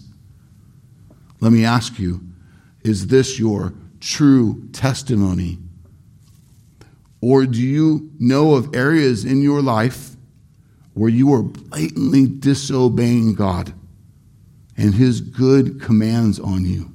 [1.42, 2.22] Let me ask you
[2.86, 5.58] is this your true testimony?
[7.22, 10.12] Or do you know of areas in your life
[10.94, 13.74] where you are blatantly disobeying God
[14.78, 16.92] and his good commands on you?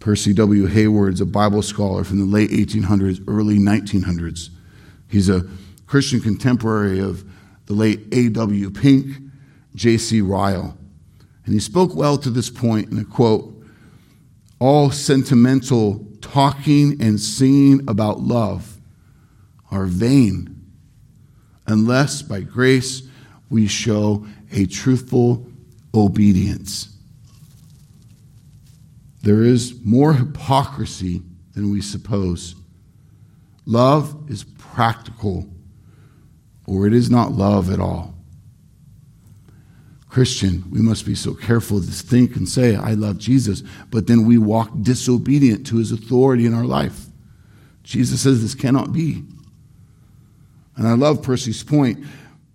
[0.00, 0.66] Percy W.
[0.66, 4.48] Heward's a Bible scholar from the late 1800s, early 1900s.
[5.08, 5.46] He's a
[5.86, 7.24] Christian contemporary of
[7.66, 8.70] the late A.W.
[8.70, 9.06] Pink,
[9.74, 10.22] J.C.
[10.22, 10.76] Ryle.
[11.44, 13.59] And he spoke well to this point in a quote
[14.60, 18.78] All sentimental talking and singing about love
[19.70, 20.60] are vain
[21.66, 23.02] unless by grace
[23.48, 25.46] we show a truthful
[25.94, 26.94] obedience.
[29.22, 31.22] There is more hypocrisy
[31.54, 32.54] than we suppose.
[33.66, 35.48] Love is practical,
[36.66, 38.14] or it is not love at all.
[40.10, 44.26] Christian, we must be so careful to think and say, I love Jesus, but then
[44.26, 47.06] we walk disobedient to his authority in our life.
[47.84, 49.22] Jesus says this cannot be.
[50.76, 52.04] And I love Percy's point.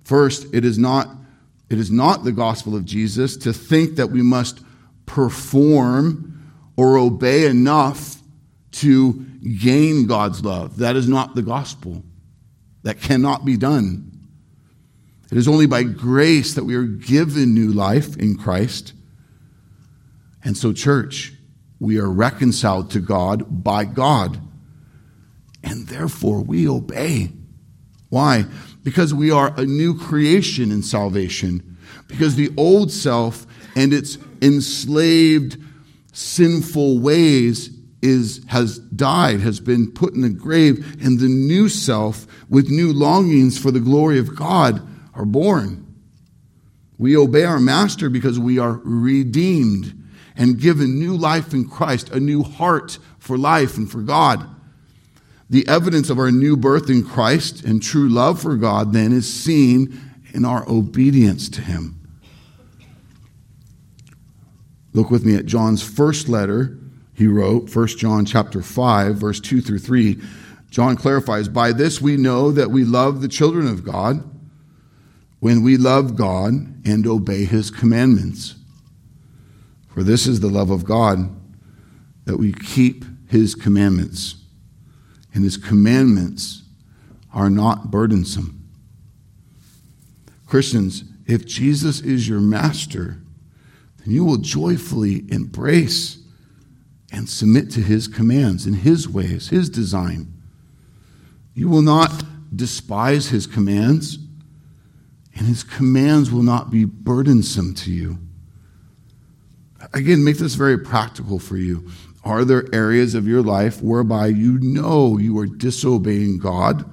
[0.04, 1.08] First, it is not,
[1.70, 4.60] it is not the gospel of Jesus to think that we must
[5.06, 8.18] perform or obey enough
[8.72, 9.14] to
[9.62, 10.78] gain God's love.
[10.78, 12.04] That is not the gospel.
[12.84, 14.12] That cannot be done.
[15.36, 18.94] It is only by grace that we are given new life in Christ.
[20.46, 21.34] And so, church,
[21.78, 24.40] we are reconciled to God by God.
[25.62, 27.34] And therefore, we obey.
[28.08, 28.46] Why?
[28.82, 31.78] Because we are a new creation in salvation.
[32.08, 35.58] Because the old self and its enslaved
[36.14, 37.72] sinful ways
[38.02, 42.94] is has died has been put in the grave and the new self with new
[42.94, 44.82] longings for the glory of God
[45.16, 45.86] are born.
[46.98, 50.04] We obey our master because we are redeemed
[50.38, 54.48] and given new life in Christ a new heart for life and for God.
[55.50, 59.32] The evidence of our new birth in Christ and true love for God then is
[59.32, 60.00] seen
[60.34, 62.00] in our obedience to him.
[64.94, 66.78] Look with me at John's first letter
[67.14, 70.20] he wrote, 1 John chapter 5, verse 2 through 3.
[70.70, 74.22] John clarifies, By this we know that we love the children of God
[75.46, 76.54] when we love God
[76.88, 78.56] and obey his commandments.
[79.94, 81.30] For this is the love of God,
[82.24, 84.38] that we keep his commandments.
[85.36, 86.64] And his commandments
[87.32, 88.68] are not burdensome.
[90.48, 93.22] Christians, if Jesus is your master,
[94.04, 96.24] and you will joyfully embrace
[97.12, 100.42] and submit to his commands and his ways, his design.
[101.54, 102.24] You will not
[102.56, 104.18] despise his commands,
[105.36, 108.18] and his commands will not be burdensome to you.
[109.94, 111.90] Again, make this very practical for you.
[112.24, 116.90] Are there areas of your life whereby you know you are disobeying God?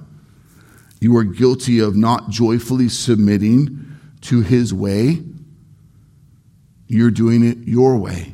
[0.99, 5.23] You are guilty of not joyfully submitting to his way?
[6.93, 8.33] you're doing it your way.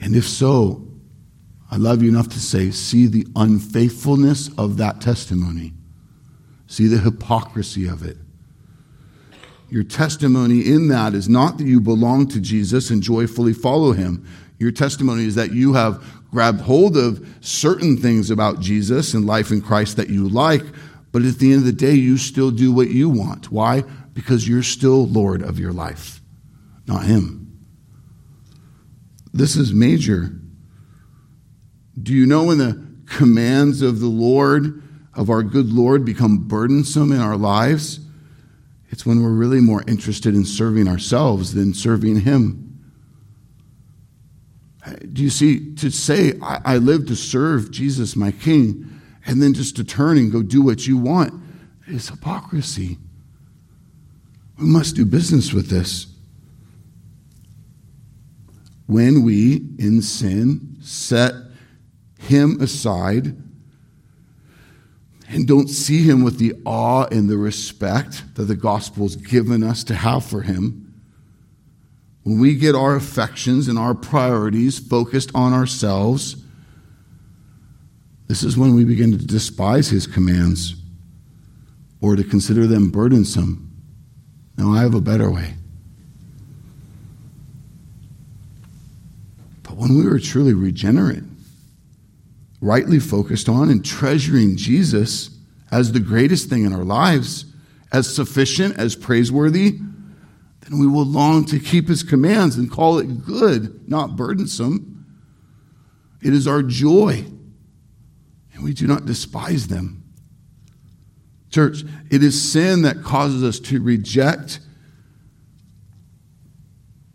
[0.00, 0.86] And if so,
[1.70, 5.72] I love you enough to say, see the unfaithfulness of that testimony.
[6.72, 8.16] See the hypocrisy of it.
[9.68, 14.26] Your testimony in that is not that you belong to Jesus and joyfully follow him.
[14.58, 19.50] Your testimony is that you have grabbed hold of certain things about Jesus and life
[19.50, 20.62] in Christ that you like,
[21.10, 23.52] but at the end of the day, you still do what you want.
[23.52, 23.84] Why?
[24.14, 26.20] because you're still Lord of your life,
[26.86, 27.58] not Him.
[29.32, 30.30] This is major.
[32.00, 34.82] Do you know when the commands of the Lord,
[35.14, 38.00] of our good Lord, become burdensome in our lives?
[38.90, 42.68] It's when we're really more interested in serving ourselves than serving Him.
[45.12, 49.54] Do you see, to say, I, I live to serve Jesus, my King, and then
[49.54, 51.32] just to turn and go do what you want,
[51.86, 52.98] is hypocrisy.
[54.58, 56.06] We must do business with this.
[58.86, 61.32] When we, in sin, set
[62.18, 63.36] him aside
[65.32, 69.82] and don't see him with the awe and the respect that the gospel's given us
[69.84, 70.92] to have for him,
[72.22, 76.36] when we get our affections and our priorities focused on ourselves,
[78.28, 80.74] this is when we begin to despise his commands
[82.00, 83.70] or to consider them burdensome
[84.58, 85.54] Now, I have a better way.
[89.62, 91.24] But when we are truly regenerate,
[92.62, 95.36] rightly focused on and treasuring Jesus
[95.70, 97.44] as the greatest thing in our lives,
[97.92, 99.72] as sufficient, as praiseworthy,
[100.60, 105.04] then we will long to keep his commands and call it good, not burdensome.
[106.22, 107.24] It is our joy,
[108.54, 110.04] and we do not despise them.
[111.50, 114.60] Church, it is sin that causes us to reject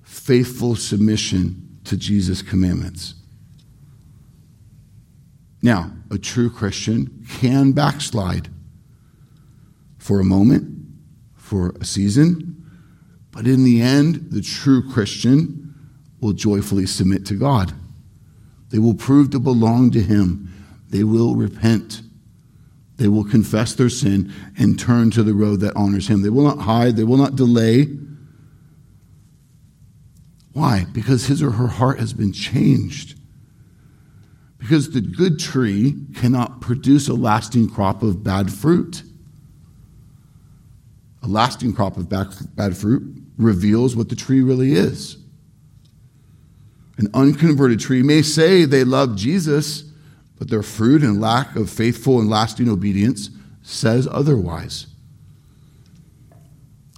[0.03, 3.15] faithful submission to Jesus' commandments.
[5.61, 8.49] Now, a true Christian can backslide
[9.97, 10.85] for a moment,
[11.35, 12.53] for a season,
[13.31, 15.75] but in the end, the true Christian
[16.21, 17.73] will joyfully submit to God.
[18.69, 20.51] They will prove to belong to Him.
[20.89, 22.01] They will repent.
[22.97, 26.21] They will confess their sin and turn to the road that honors Him.
[26.21, 26.95] They will not hide.
[26.95, 27.87] They will not delay.
[30.53, 30.85] Why?
[30.91, 33.16] Because his or her heart has been changed.
[34.67, 39.01] Because the good tree cannot produce a lasting crop of bad fruit.
[41.23, 45.15] A lasting crop of bad fruit reveals what the tree really is.
[46.97, 49.83] An unconverted tree may say they love Jesus,
[50.37, 53.29] but their fruit and lack of faithful and lasting obedience
[53.61, 54.87] says otherwise.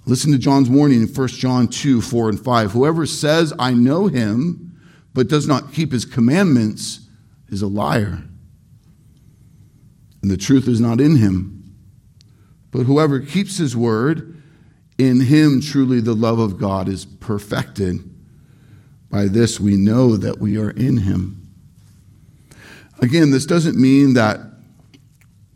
[0.06, 2.72] Listen to John's warning in 1 John 2 4 and 5.
[2.72, 4.76] Whoever says, I know him,
[5.14, 7.06] but does not keep his commandments,
[7.50, 8.22] is a liar.
[10.22, 11.74] And the truth is not in him.
[12.70, 14.42] But whoever keeps his word,
[14.98, 17.98] in him truly the love of God is perfected.
[19.10, 21.48] By this we know that we are in him.
[23.00, 24.40] Again, this doesn't mean that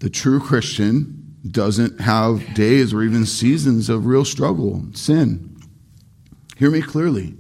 [0.01, 5.57] the true Christian doesn't have days or even seasons of real struggle, sin.
[6.57, 7.35] Hear me clearly.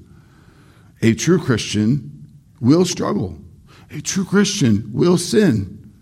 [1.00, 2.28] A true Christian
[2.60, 3.38] will struggle.
[3.94, 5.92] A true Christian will sin,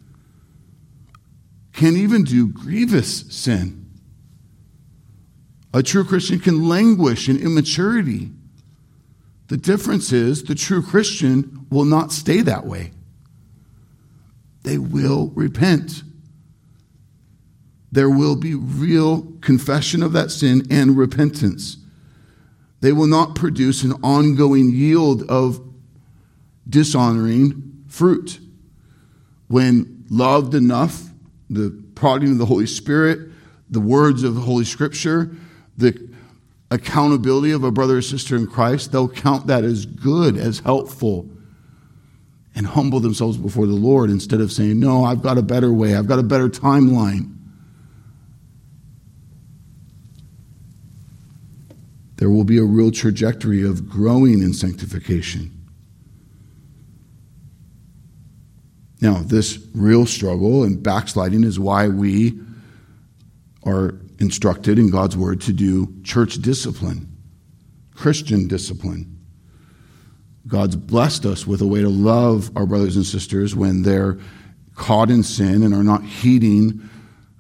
[1.74, 3.90] can even do grievous sin.
[5.74, 8.30] A true Christian can languish in immaturity.
[9.48, 12.92] The difference is the true Christian will not stay that way.
[14.62, 16.02] They will repent.
[17.90, 21.76] There will be real confession of that sin and repentance.
[22.80, 25.60] They will not produce an ongoing yield of
[26.66, 28.40] dishonoring fruit.
[29.48, 31.10] When loved enough,
[31.50, 33.30] the prodding of the Holy Spirit,
[33.68, 35.36] the words of the Holy Scripture,
[35.76, 36.10] the
[36.70, 41.28] accountability of a brother or sister in Christ, they'll count that as good, as helpful,
[42.54, 45.94] and humble themselves before the Lord instead of saying, No, I've got a better way,
[45.94, 47.36] I've got a better timeline.
[52.16, 55.61] There will be a real trajectory of growing in sanctification.
[59.02, 62.38] Now, this real struggle and backsliding is why we
[63.64, 67.08] are instructed in God's word to do church discipline,
[67.96, 69.18] Christian discipline.
[70.46, 74.20] God's blessed us with a way to love our brothers and sisters when they're
[74.76, 76.88] caught in sin and are not heeding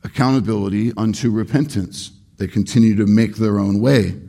[0.02, 2.10] accountability unto repentance.
[2.38, 4.20] They continue to make their own way.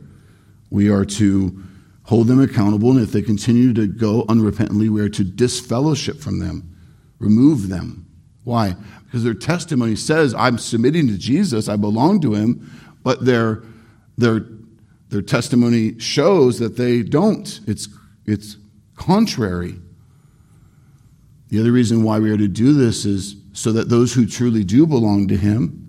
[0.70, 1.64] We are to
[2.04, 6.38] hold them accountable, and if they continue to go unrepentantly, we are to disfellowship from
[6.38, 6.73] them
[7.24, 8.06] remove them.
[8.44, 8.76] Why?
[9.04, 12.70] Because their testimony says, I'm submitting to Jesus, I belong to him,
[13.02, 13.62] but their,
[14.18, 14.46] their,
[15.08, 17.60] their testimony shows that they don't.
[17.66, 17.88] It's,
[18.26, 18.56] it's
[18.96, 19.76] contrary.
[21.48, 24.64] The other reason why we are to do this is so that those who truly
[24.64, 25.80] do belong to him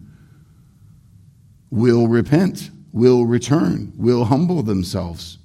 [1.71, 5.39] will repent, will return, will humble themselves.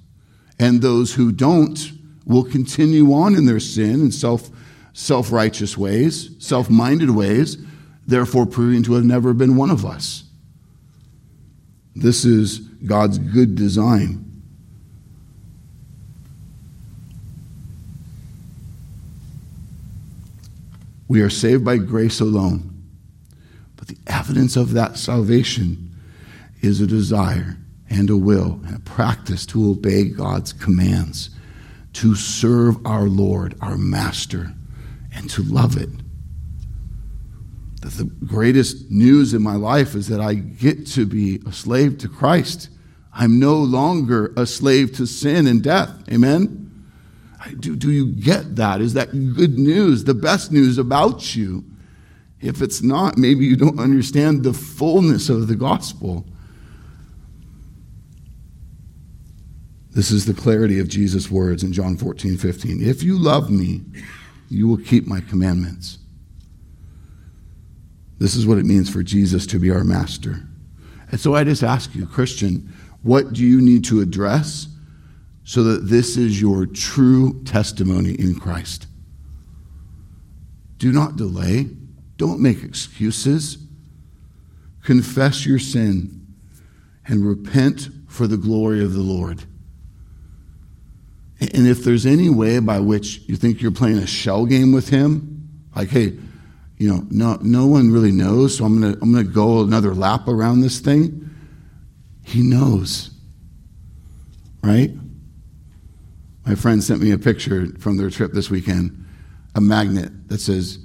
[0.59, 1.91] And those who don't
[2.25, 4.49] will continue on in their sin and self
[4.93, 7.57] self righteous ways, self minded ways,
[8.05, 10.23] therefore proving to have never been one of us.
[11.95, 14.27] This is God's good design.
[21.07, 22.69] We are saved by grace alone.
[23.75, 25.91] But the evidence of that salvation
[26.61, 27.57] is a desire
[27.89, 31.31] and a will and a practice to obey God's commands,
[31.93, 34.53] to serve our Lord, our Master
[35.13, 35.89] and to love it.
[37.81, 41.97] That the greatest news in my life is that I get to be a slave
[41.99, 42.69] to Christ.
[43.13, 45.91] I'm no longer a slave to sin and death.
[46.11, 46.61] Amen?
[47.59, 48.81] Do, do you get that?
[48.81, 51.63] Is that good news, the best news about you?
[52.39, 56.25] If it's not, maybe you don't understand the fullness of the gospel.
[59.91, 62.81] This is the clarity of Jesus' words in John 14, 15.
[62.81, 63.81] If you love me,
[64.51, 65.97] you will keep my commandments.
[68.19, 70.47] This is what it means for Jesus to be our master.
[71.09, 72.71] And so I just ask you, Christian,
[73.01, 74.67] what do you need to address
[75.43, 78.87] so that this is your true testimony in Christ?
[80.77, 81.67] Do not delay.
[82.17, 83.57] Don't make excuses.
[84.83, 86.27] Confess your sin
[87.07, 89.43] and repent for the glory of the Lord.
[91.41, 94.89] And if there's any way by which you think you're playing a shell game with
[94.89, 96.17] him, like, hey,
[96.77, 99.61] you know, no, no one really knows, so I'm going to I'm going to go
[99.61, 101.29] another lap around this thing.
[102.23, 103.09] He knows.
[104.63, 104.91] Right?
[106.45, 109.05] My friend sent me a picture from their trip this weekend,
[109.55, 110.79] a magnet that says,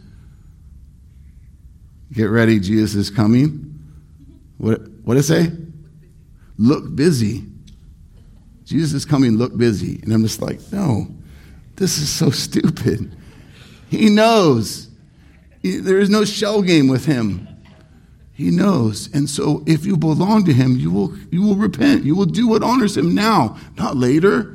[2.12, 3.74] Get ready, Jesus is coming.
[4.59, 5.52] What, what did it say?
[6.57, 7.44] Look busy.
[8.66, 10.00] Jesus is coming, look busy.
[10.02, 11.06] And I'm just like, no,
[11.76, 13.16] this is so stupid.
[13.88, 14.88] He knows.
[15.62, 17.48] There is no shell game with him.
[18.32, 19.08] He knows.
[19.14, 22.04] And so if you belong to him, you will, you will repent.
[22.04, 24.54] You will do what honors him now, not later.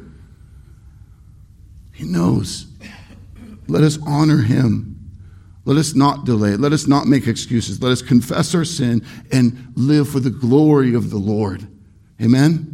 [1.93, 2.67] He knows.
[3.67, 4.91] Let us honor him.
[5.63, 6.57] Let us not delay.
[6.57, 7.81] Let us not make excuses.
[7.81, 11.67] Let us confess our sin and live for the glory of the Lord.
[12.21, 12.70] Amen?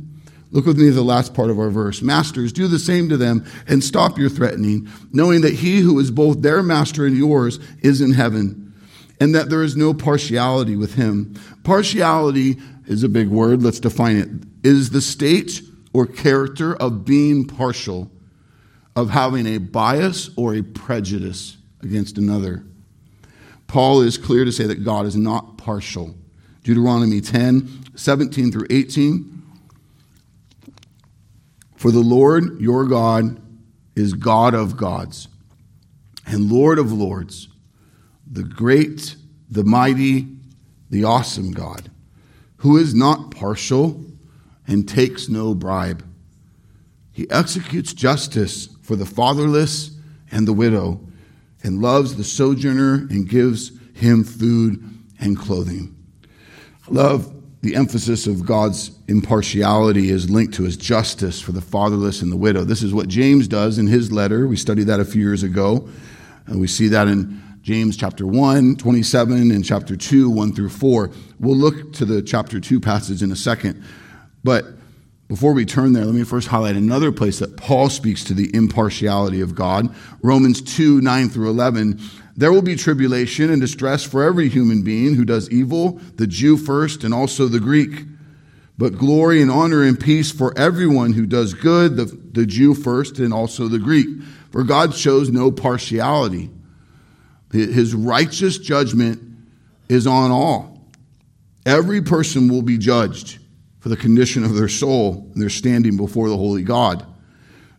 [0.52, 2.02] Look with me at the last part of our verse.
[2.02, 6.10] Masters, do the same to them and stop your threatening, knowing that he who is
[6.10, 8.74] both their master and yours is in heaven,
[9.20, 11.36] and that there is no partiality with him.
[11.64, 13.62] Partiality is a big word.
[13.62, 14.30] Let's define it.
[14.64, 15.62] Is the state
[15.94, 18.10] or character of being partial,
[18.96, 22.64] of having a bias or a prejudice against another.
[23.68, 26.16] Paul is clear to say that God is not partial.
[26.64, 29.37] Deuteronomy 10, 17 through 18.
[31.78, 33.40] For the Lord your God
[33.96, 35.28] is God of gods
[36.26, 37.48] and Lord of lords,
[38.30, 39.16] the great,
[39.50, 40.28] the mighty,
[40.90, 41.90] the awesome God,
[42.58, 44.04] who is not partial
[44.68, 46.04] and takes no bribe.
[47.12, 49.92] He executes justice for the fatherless
[50.32, 51.00] and the widow,
[51.64, 54.84] and loves the sojourner and gives him food
[55.20, 55.96] and clothing.
[56.90, 62.32] Love the emphasis of God's impartiality is linked to his justice for the fatherless and
[62.32, 62.64] the widow.
[62.64, 64.48] This is what James does in his letter.
[64.48, 65.90] We studied that a few years ago.
[66.46, 71.12] And we see that in James chapter 1, 27, and chapter 2, 1 through 4.
[71.40, 73.84] We'll look to the chapter 2 passage in a second.
[74.44, 74.66] But
[75.28, 78.50] before we turn there, let me first highlight another place that Paul speaks to the
[78.56, 79.94] impartiality of God.
[80.22, 82.00] Romans 2, 9 through 11
[82.38, 86.56] there will be tribulation and distress for every human being who does evil, the Jew
[86.56, 88.06] first and also the Greek.
[88.78, 93.18] But glory and honor and peace for everyone who does good, the, the Jew first
[93.18, 94.08] and also the Greek.
[94.52, 96.52] For God shows no partiality.
[97.52, 99.20] His righteous judgment
[99.90, 100.86] is on all.
[101.66, 103.40] Every person will be judged
[103.80, 107.04] for the condition of their soul and their standing before the holy God.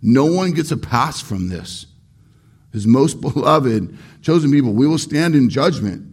[0.03, 1.87] No one gets a pass from this
[2.73, 6.07] his most beloved, chosen people, we will stand in judgment.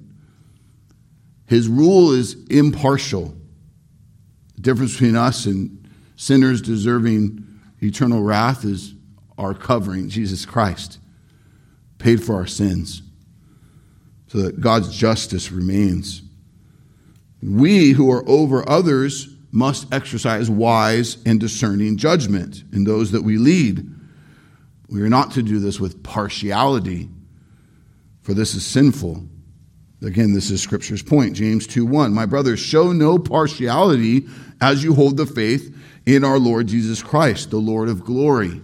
[1.47, 3.35] His rule is impartial.
[4.55, 7.45] The difference between us and sinners deserving
[7.81, 8.93] eternal wrath is
[9.37, 10.97] our covering, Jesus Christ,
[11.97, 13.01] paid for our sins,
[14.27, 16.21] so that God's justice remains.
[17.41, 23.37] We who are over others must exercise wise and discerning judgment in those that we
[23.37, 23.89] lead.
[24.89, 27.09] We are not to do this with partiality,
[28.25, 29.23] for this is sinful.
[30.01, 31.35] Again, this is Scripture's point.
[31.35, 32.11] James 2 1.
[32.11, 34.25] My brothers, show no partiality
[34.59, 38.61] as you hold the faith in our Lord Jesus Christ, the Lord of glory.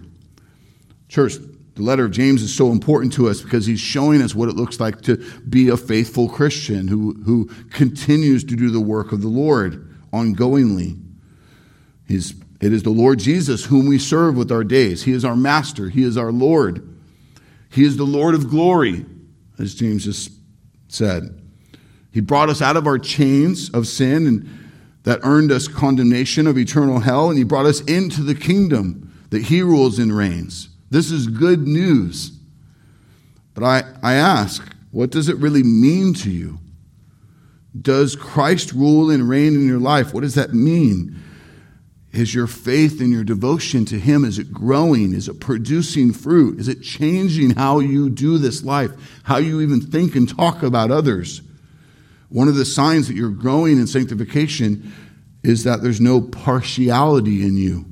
[1.08, 1.34] Church,
[1.74, 4.56] the letter of James is so important to us because he's showing us what it
[4.56, 5.16] looks like to
[5.48, 11.00] be a faithful Christian who, who continues to do the work of the Lord ongoingly.
[12.08, 15.04] He's it is the Lord Jesus whom we serve with our days.
[15.04, 16.88] He is our master, He is our Lord.
[17.70, 19.06] He is the Lord of glory,
[19.58, 20.32] as James just
[20.88, 21.40] said.
[22.12, 24.48] He brought us out of our chains of sin and
[25.04, 29.42] that earned us condemnation of eternal hell, and He brought us into the kingdom that
[29.42, 30.68] He rules and reigns.
[30.90, 32.32] This is good news.
[33.54, 36.58] But I, I ask, what does it really mean to you?
[37.80, 40.12] Does Christ rule and reign in your life?
[40.12, 41.20] What does that mean?
[42.12, 45.14] Is your faith and your devotion to Him, is it growing?
[45.14, 46.60] Is it producing fruit?
[46.60, 48.90] Is it changing how you do this life?
[49.24, 51.40] How you even think and talk about others?
[52.28, 54.92] One of the signs that you're growing in sanctification
[55.42, 57.86] is that there's no partiality in you.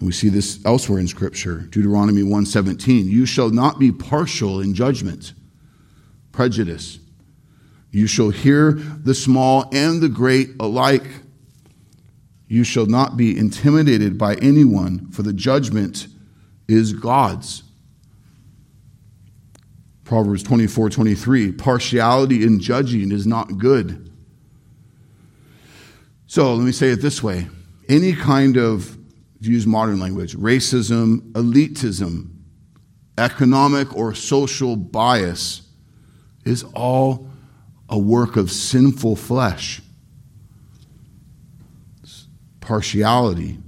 [0.00, 3.06] We see this elsewhere in Scripture, Deuteronomy 1:17.
[3.06, 5.32] You shall not be partial in judgment,
[6.32, 6.98] prejudice.
[7.90, 11.06] You shall hear the small and the great alike.
[12.52, 16.06] You shall not be intimidated by anyone, for the judgment
[16.68, 17.62] is God's.
[20.04, 21.52] Proverbs 24 23.
[21.52, 24.12] Partiality in judging is not good.
[26.26, 27.48] So let me say it this way
[27.88, 28.98] any kind of,
[29.40, 32.28] use modern language, racism, elitism,
[33.16, 35.62] economic or social bias
[36.44, 37.30] is all
[37.88, 39.80] a work of sinful flesh.
[42.72, 43.58] Partiality.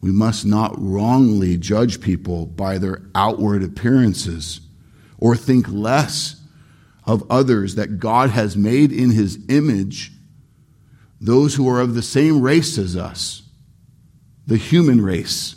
[0.00, 4.62] We must not wrongly judge people by their outward appearances
[5.18, 6.40] or think less
[7.04, 10.12] of others that God has made in his image,
[11.20, 13.42] those who are of the same race as us,
[14.46, 15.56] the human race.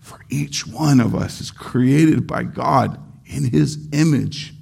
[0.00, 4.52] For each one of us is created by God in his image.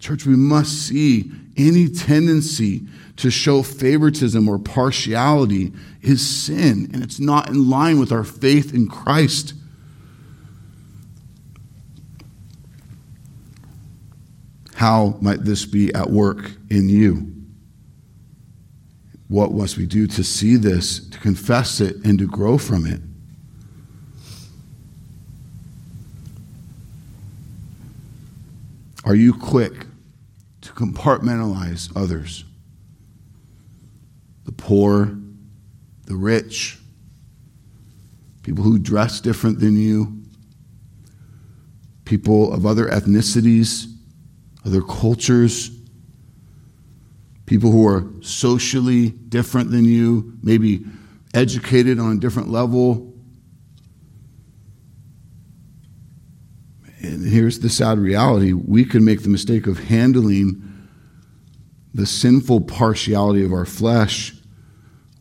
[0.00, 2.88] Church, we must see any tendency
[3.18, 8.72] to show favoritism or partiality is sin, and it's not in line with our faith
[8.72, 9.54] in Christ.
[14.74, 17.34] How might this be at work in you?
[19.26, 23.00] What must we do to see this, to confess it, and to grow from it?
[29.04, 29.86] Are you quick
[30.60, 32.44] to compartmentalize others?
[34.48, 35.14] The poor,
[36.06, 36.78] the rich,
[38.42, 40.22] people who dress different than you,
[42.06, 43.92] people of other ethnicities,
[44.64, 45.70] other cultures,
[47.44, 50.82] people who are socially different than you, maybe
[51.34, 53.12] educated on a different level.
[57.02, 60.88] And here's the sad reality we can make the mistake of handling
[61.92, 64.32] the sinful partiality of our flesh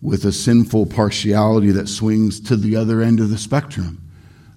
[0.01, 4.01] with a sinful partiality that swings to the other end of the spectrum.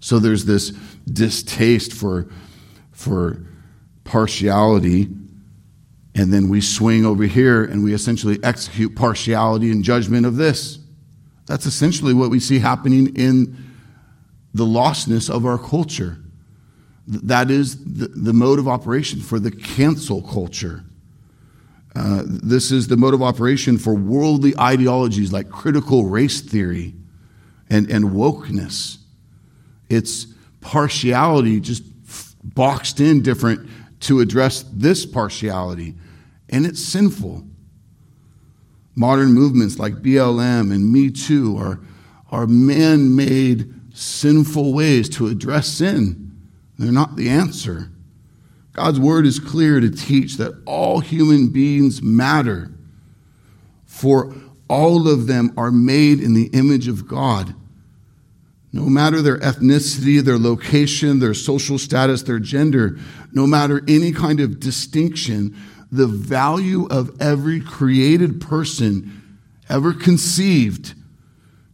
[0.01, 0.71] So there's this
[1.13, 2.27] distaste for,
[2.93, 3.43] for
[4.05, 5.09] partiality,
[6.15, 10.79] and then we swing over here and we essentially execute partiality and judgment of this.
[11.47, 13.57] That's essentially what we see happening in
[14.53, 16.19] the lostness of our culture.
[17.07, 20.85] That is the, the mode of operation for the cancel culture.
[21.95, 26.95] Uh, this is the mode of operation for worldly ideologies like critical race theory
[27.69, 28.99] and, and wokeness.
[29.89, 30.27] It's
[30.61, 31.83] partiality just
[32.43, 33.69] boxed in different
[34.01, 35.95] to address this partiality,
[36.49, 37.45] and it's sinful.
[38.95, 41.81] Modern movements like BLM and Me Too are,
[42.31, 46.33] are man made sinful ways to address sin.
[46.79, 47.91] They're not the answer.
[48.81, 52.73] God's word is clear to teach that all human beings matter,
[53.85, 54.35] for
[54.71, 57.55] all of them are made in the image of God.
[58.73, 62.99] No matter their ethnicity, their location, their social status, their gender,
[63.33, 65.55] no matter any kind of distinction,
[65.93, 70.95] the value of every created person ever conceived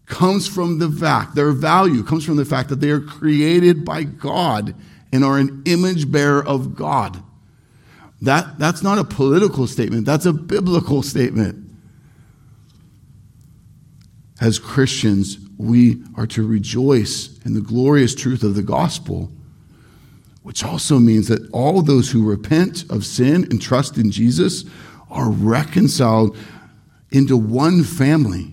[0.06, 4.02] comes from the fact, their value comes from the fact that they are created by
[4.02, 4.74] God
[5.12, 7.22] and are an image bearer of God.
[8.22, 11.62] That, that's not a political statement, that's a biblical statement.
[14.40, 19.30] As Christians, we are to rejoice in the glorious truth of the gospel,
[20.42, 24.64] which also means that all those who repent of sin and trust in Jesus
[25.10, 26.36] are reconciled
[27.10, 28.52] into one family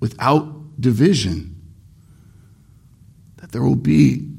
[0.00, 1.54] without division.
[3.36, 4.35] That there will be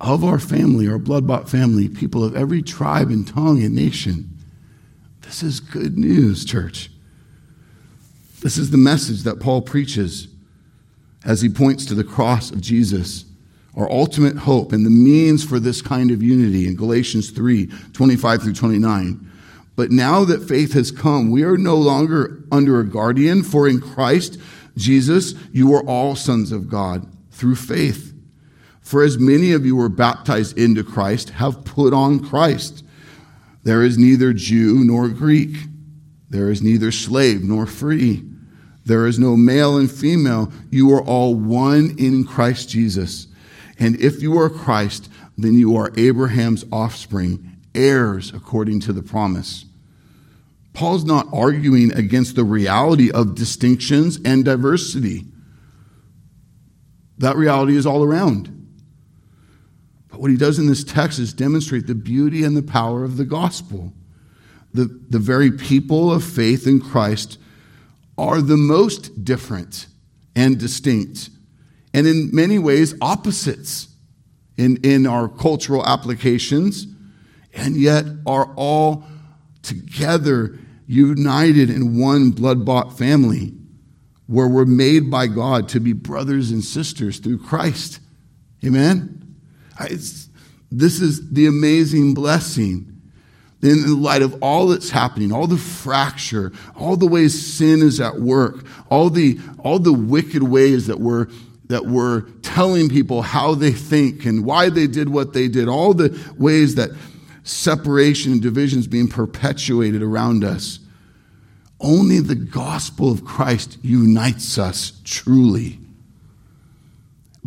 [0.00, 4.36] of our family, our blood bought family, people of every tribe and tongue and nation.
[5.22, 6.90] This is good news, church.
[8.40, 10.28] This is the message that Paul preaches
[11.24, 13.24] as he points to the cross of Jesus,
[13.74, 18.42] our ultimate hope and the means for this kind of unity in Galatians 3 25
[18.42, 19.32] through 29.
[19.74, 23.80] But now that faith has come, we are no longer under a guardian, for in
[23.80, 24.38] Christ
[24.76, 28.15] Jesus, you are all sons of God through faith.
[28.86, 32.84] For as many of you were baptized into Christ have put on Christ.
[33.64, 35.56] There is neither Jew nor Greek.
[36.30, 38.22] There is neither slave nor free.
[38.84, 40.52] There is no male and female.
[40.70, 43.26] You are all one in Christ Jesus.
[43.76, 49.64] And if you are Christ, then you are Abraham's offspring, heirs according to the promise.
[50.74, 55.24] Paul's not arguing against the reality of distinctions and diversity.
[57.18, 58.55] That reality is all around.
[60.18, 63.24] What he does in this text is demonstrate the beauty and the power of the
[63.24, 63.92] gospel.
[64.72, 67.38] The, the very people of faith in Christ
[68.18, 69.86] are the most different
[70.34, 71.30] and distinct,
[71.94, 73.88] and in many ways, opposites
[74.56, 76.86] in, in our cultural applications,
[77.54, 79.04] and yet are all
[79.62, 83.52] together united in one blood bought family
[84.26, 88.00] where we're made by God to be brothers and sisters through Christ.
[88.64, 89.25] Amen?
[89.80, 90.28] It's,
[90.70, 92.92] this is the amazing blessing.
[93.62, 98.00] In the light of all that's happening, all the fracture, all the ways sin is
[98.00, 101.26] at work, all the, all the wicked ways that we're,
[101.66, 105.94] that we're telling people how they think and why they did what they did, all
[105.94, 106.90] the ways that
[107.42, 110.78] separation and division is being perpetuated around us.
[111.80, 115.80] Only the gospel of Christ unites us truly.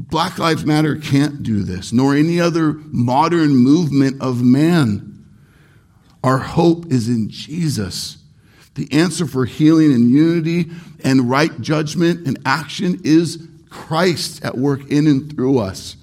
[0.08, 5.26] Black Lives Matter can't do this, nor any other modern movement of man.
[6.24, 8.18] Our hope is in Jesus.
[8.76, 10.72] The answer for healing and unity
[11.04, 15.97] and right judgment and action is Christ at work in and through us.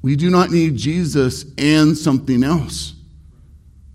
[0.00, 2.94] We do not need Jesus and something else.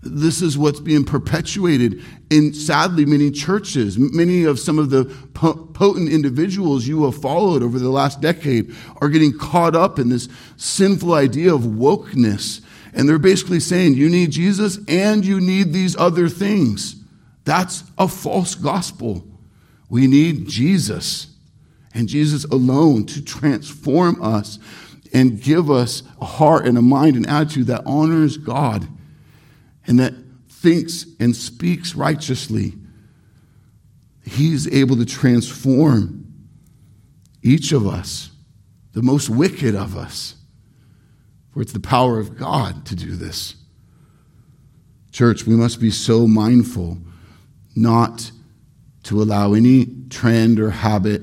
[0.02, 3.98] This is what's being perpetuated in sadly many churches.
[3.98, 5.04] Many of some of the
[5.34, 10.28] potent individuals you have followed over the last decade are getting caught up in this
[10.56, 12.60] sinful idea of wokeness.
[12.92, 16.96] And they're basically saying you need Jesus and you need these other things.
[17.44, 19.24] That's a false gospel.
[19.88, 21.28] We need Jesus
[21.94, 24.58] and Jesus alone to transform us
[25.14, 28.86] and give us a heart and a mind and attitude that honors God
[29.86, 30.12] and that
[30.60, 32.74] thinks and speaks righteously,
[34.24, 36.26] He's able to transform
[37.42, 38.30] each of us,
[38.92, 40.34] the most wicked of us.
[41.52, 43.54] For it's the power of God to do this.
[45.12, 46.98] Church, we must be so mindful
[47.74, 48.30] not
[49.04, 51.22] to allow any trend or habit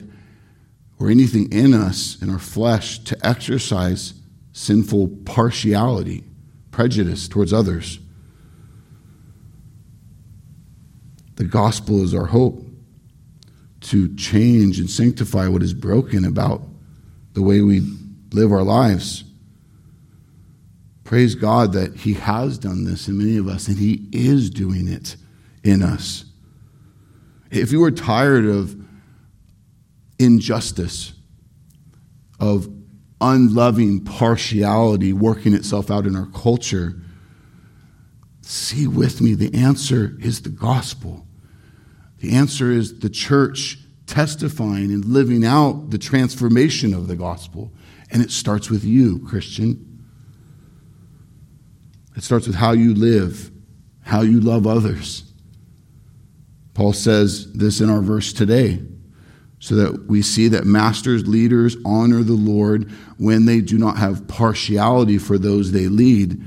[0.98, 4.14] or anything in us, in our flesh, to exercise
[4.54, 6.24] sinful partiality,
[6.72, 8.00] prejudice towards others.
[11.36, 12.66] The gospel is our hope
[13.82, 16.62] to change and sanctify what is broken about
[17.34, 17.82] the way we
[18.32, 19.24] live our lives.
[21.04, 24.88] Praise God that He has done this in many of us, and He is doing
[24.88, 25.18] it
[25.64, 26.26] in us.
[27.52, 28.76] If you are tired of
[30.18, 31.14] injustice,
[32.40, 32.68] of
[33.22, 37.02] unloving partiality working itself out in our culture,
[38.48, 41.26] see with me the answer is the gospel.
[42.20, 47.72] The answer is the church testifying and living out the transformation of the gospel.
[48.12, 50.04] And it starts with you, Christian.
[52.16, 53.52] It starts with how you live,
[54.02, 55.24] how you love others.
[56.74, 58.82] Paul says this in our verse today
[59.60, 64.28] so that we see that masters, leaders honor the Lord when they do not have
[64.28, 66.40] partiality for those they lead,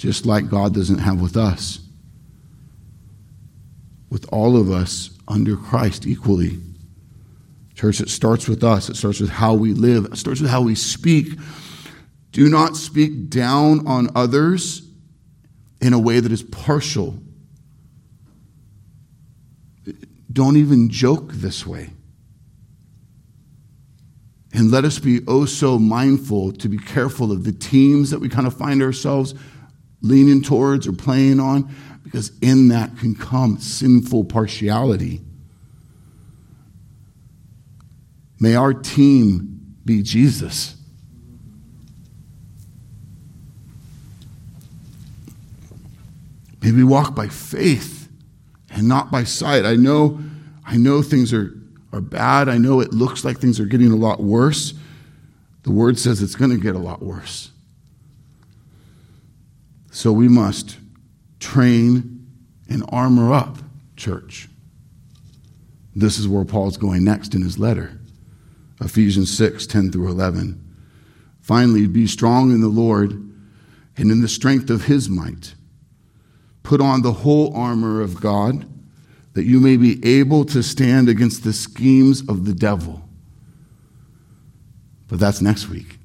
[0.00, 1.78] just like God doesn't have with us
[4.08, 6.58] with all of us under Christ equally.
[7.74, 8.88] Church, it starts with us.
[8.88, 10.06] It starts with how we live.
[10.06, 11.38] It starts with how we speak.
[12.32, 14.88] Do not speak down on others
[15.82, 17.18] in a way that is partial.
[20.32, 21.90] Don't even joke this way.
[24.54, 28.30] And let us be oh so mindful to be careful of the teams that we
[28.30, 29.34] kind of find ourselves
[30.02, 31.74] leaning towards or playing on
[32.04, 35.20] because in that can come sinful partiality.
[38.38, 40.76] May our team be Jesus.
[46.62, 48.08] May we walk by faith
[48.70, 49.64] and not by sight.
[49.64, 50.20] I know,
[50.66, 51.54] I know things are,
[51.92, 52.48] are bad.
[52.48, 54.74] I know it looks like things are getting a lot worse.
[55.62, 57.50] The word says it's going to get a lot worse.
[60.00, 60.78] So we must
[61.40, 62.26] train,
[62.70, 63.58] and armor up,
[63.98, 64.48] church.
[65.94, 68.00] This is where Paul's going next in his letter
[68.80, 70.58] Ephesians 6 10 through 11.
[71.42, 75.54] Finally, be strong in the Lord and in the strength of his might.
[76.62, 78.66] Put on the whole armor of God
[79.34, 83.06] that you may be able to stand against the schemes of the devil.
[85.08, 85.99] But that's next week.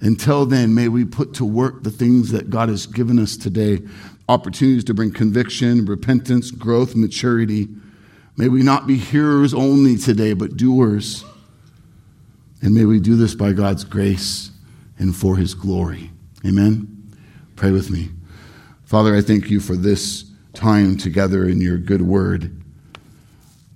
[0.00, 3.80] Until then, may we put to work the things that God has given us today
[4.30, 7.68] opportunities to bring conviction, repentance, growth, maturity.
[8.36, 11.24] May we not be hearers only today, but doers.
[12.62, 14.52] And may we do this by God's grace
[14.98, 16.12] and for his glory.
[16.46, 17.12] Amen.
[17.56, 18.10] Pray with me.
[18.84, 22.62] Father, I thank you for this time together in your good word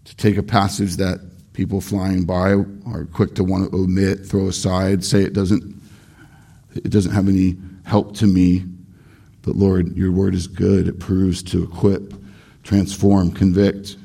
[0.04, 1.20] to take a passage that
[1.52, 2.52] people flying by
[2.86, 5.73] are quick to want to omit, throw aside, say it doesn't
[6.76, 8.64] it doesn't have any help to me.
[9.42, 10.88] But Lord, your word is good.
[10.88, 12.14] It proves to equip,
[12.62, 13.96] transform, convict.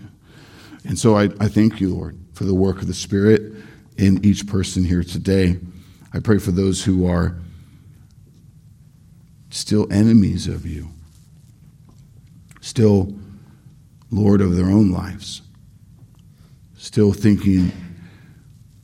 [0.86, 3.54] And so I, I thank you, Lord, for the work of the Spirit
[3.98, 5.58] in each person here today.
[6.14, 7.36] I pray for those who are
[9.50, 10.90] still enemies of you,
[12.62, 13.14] still
[14.12, 15.42] Lord of their own lives,
[16.78, 17.72] still thinking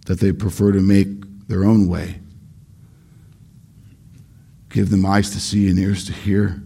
[0.05, 1.07] that they prefer to make
[1.47, 2.19] their own way.
[4.76, 6.61] Give them eyes to see and ears to hear.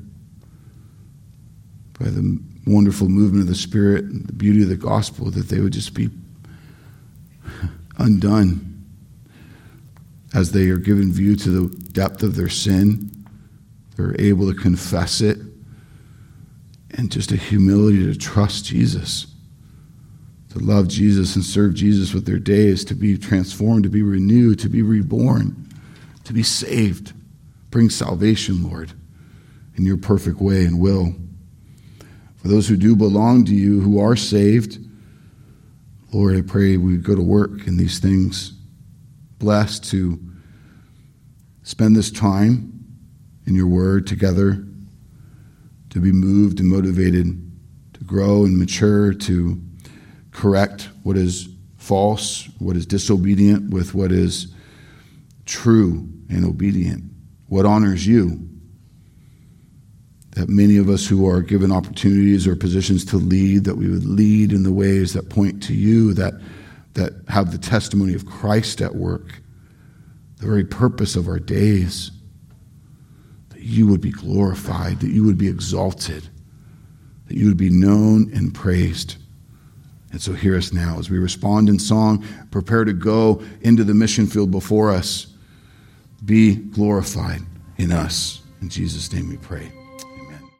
[2.00, 5.60] By the wonderful movement of the Spirit and the beauty of the gospel, that they
[5.60, 6.10] would just be
[8.00, 8.84] undone
[10.34, 13.12] as they are given view to the depth of their sin.
[13.96, 15.38] They're able to confess it
[16.98, 19.28] and just a humility to trust Jesus,
[20.54, 24.58] to love Jesus and serve Jesus with their days, to be transformed, to be renewed,
[24.62, 25.70] to be reborn,
[26.24, 27.14] to be saved.
[27.70, 28.94] Bring salvation, Lord,
[29.76, 31.14] in your perfect way and will.
[32.38, 34.80] For those who do belong to you, who are saved,
[36.12, 38.54] Lord, I pray we go to work in these things,
[39.38, 40.20] blessed to
[41.62, 42.74] spend this time
[43.46, 44.64] in your word together,
[45.92, 47.52] to be moved and motivated
[47.94, 49.62] to grow and mature, to
[50.32, 54.54] correct what is false, what is disobedient, with what is
[55.46, 57.09] true and obedient
[57.50, 58.48] what honors you.
[60.32, 64.06] That many of us who are given opportunities or positions to lead, that we would
[64.06, 66.36] lead in the ways that point to you, that,
[66.94, 69.42] that have the testimony of Christ at work,
[70.38, 72.12] the very purpose of our days.
[73.50, 76.30] That you would be glorified, that you would be exalted,
[77.28, 79.18] that you would be known and praised.
[80.12, 83.94] And so hear us now as we respond in song, prepare to go into the
[83.94, 85.29] mission field before us
[86.26, 87.42] be glorified
[87.78, 88.42] in us.
[88.62, 89.72] In Jesus' name we pray.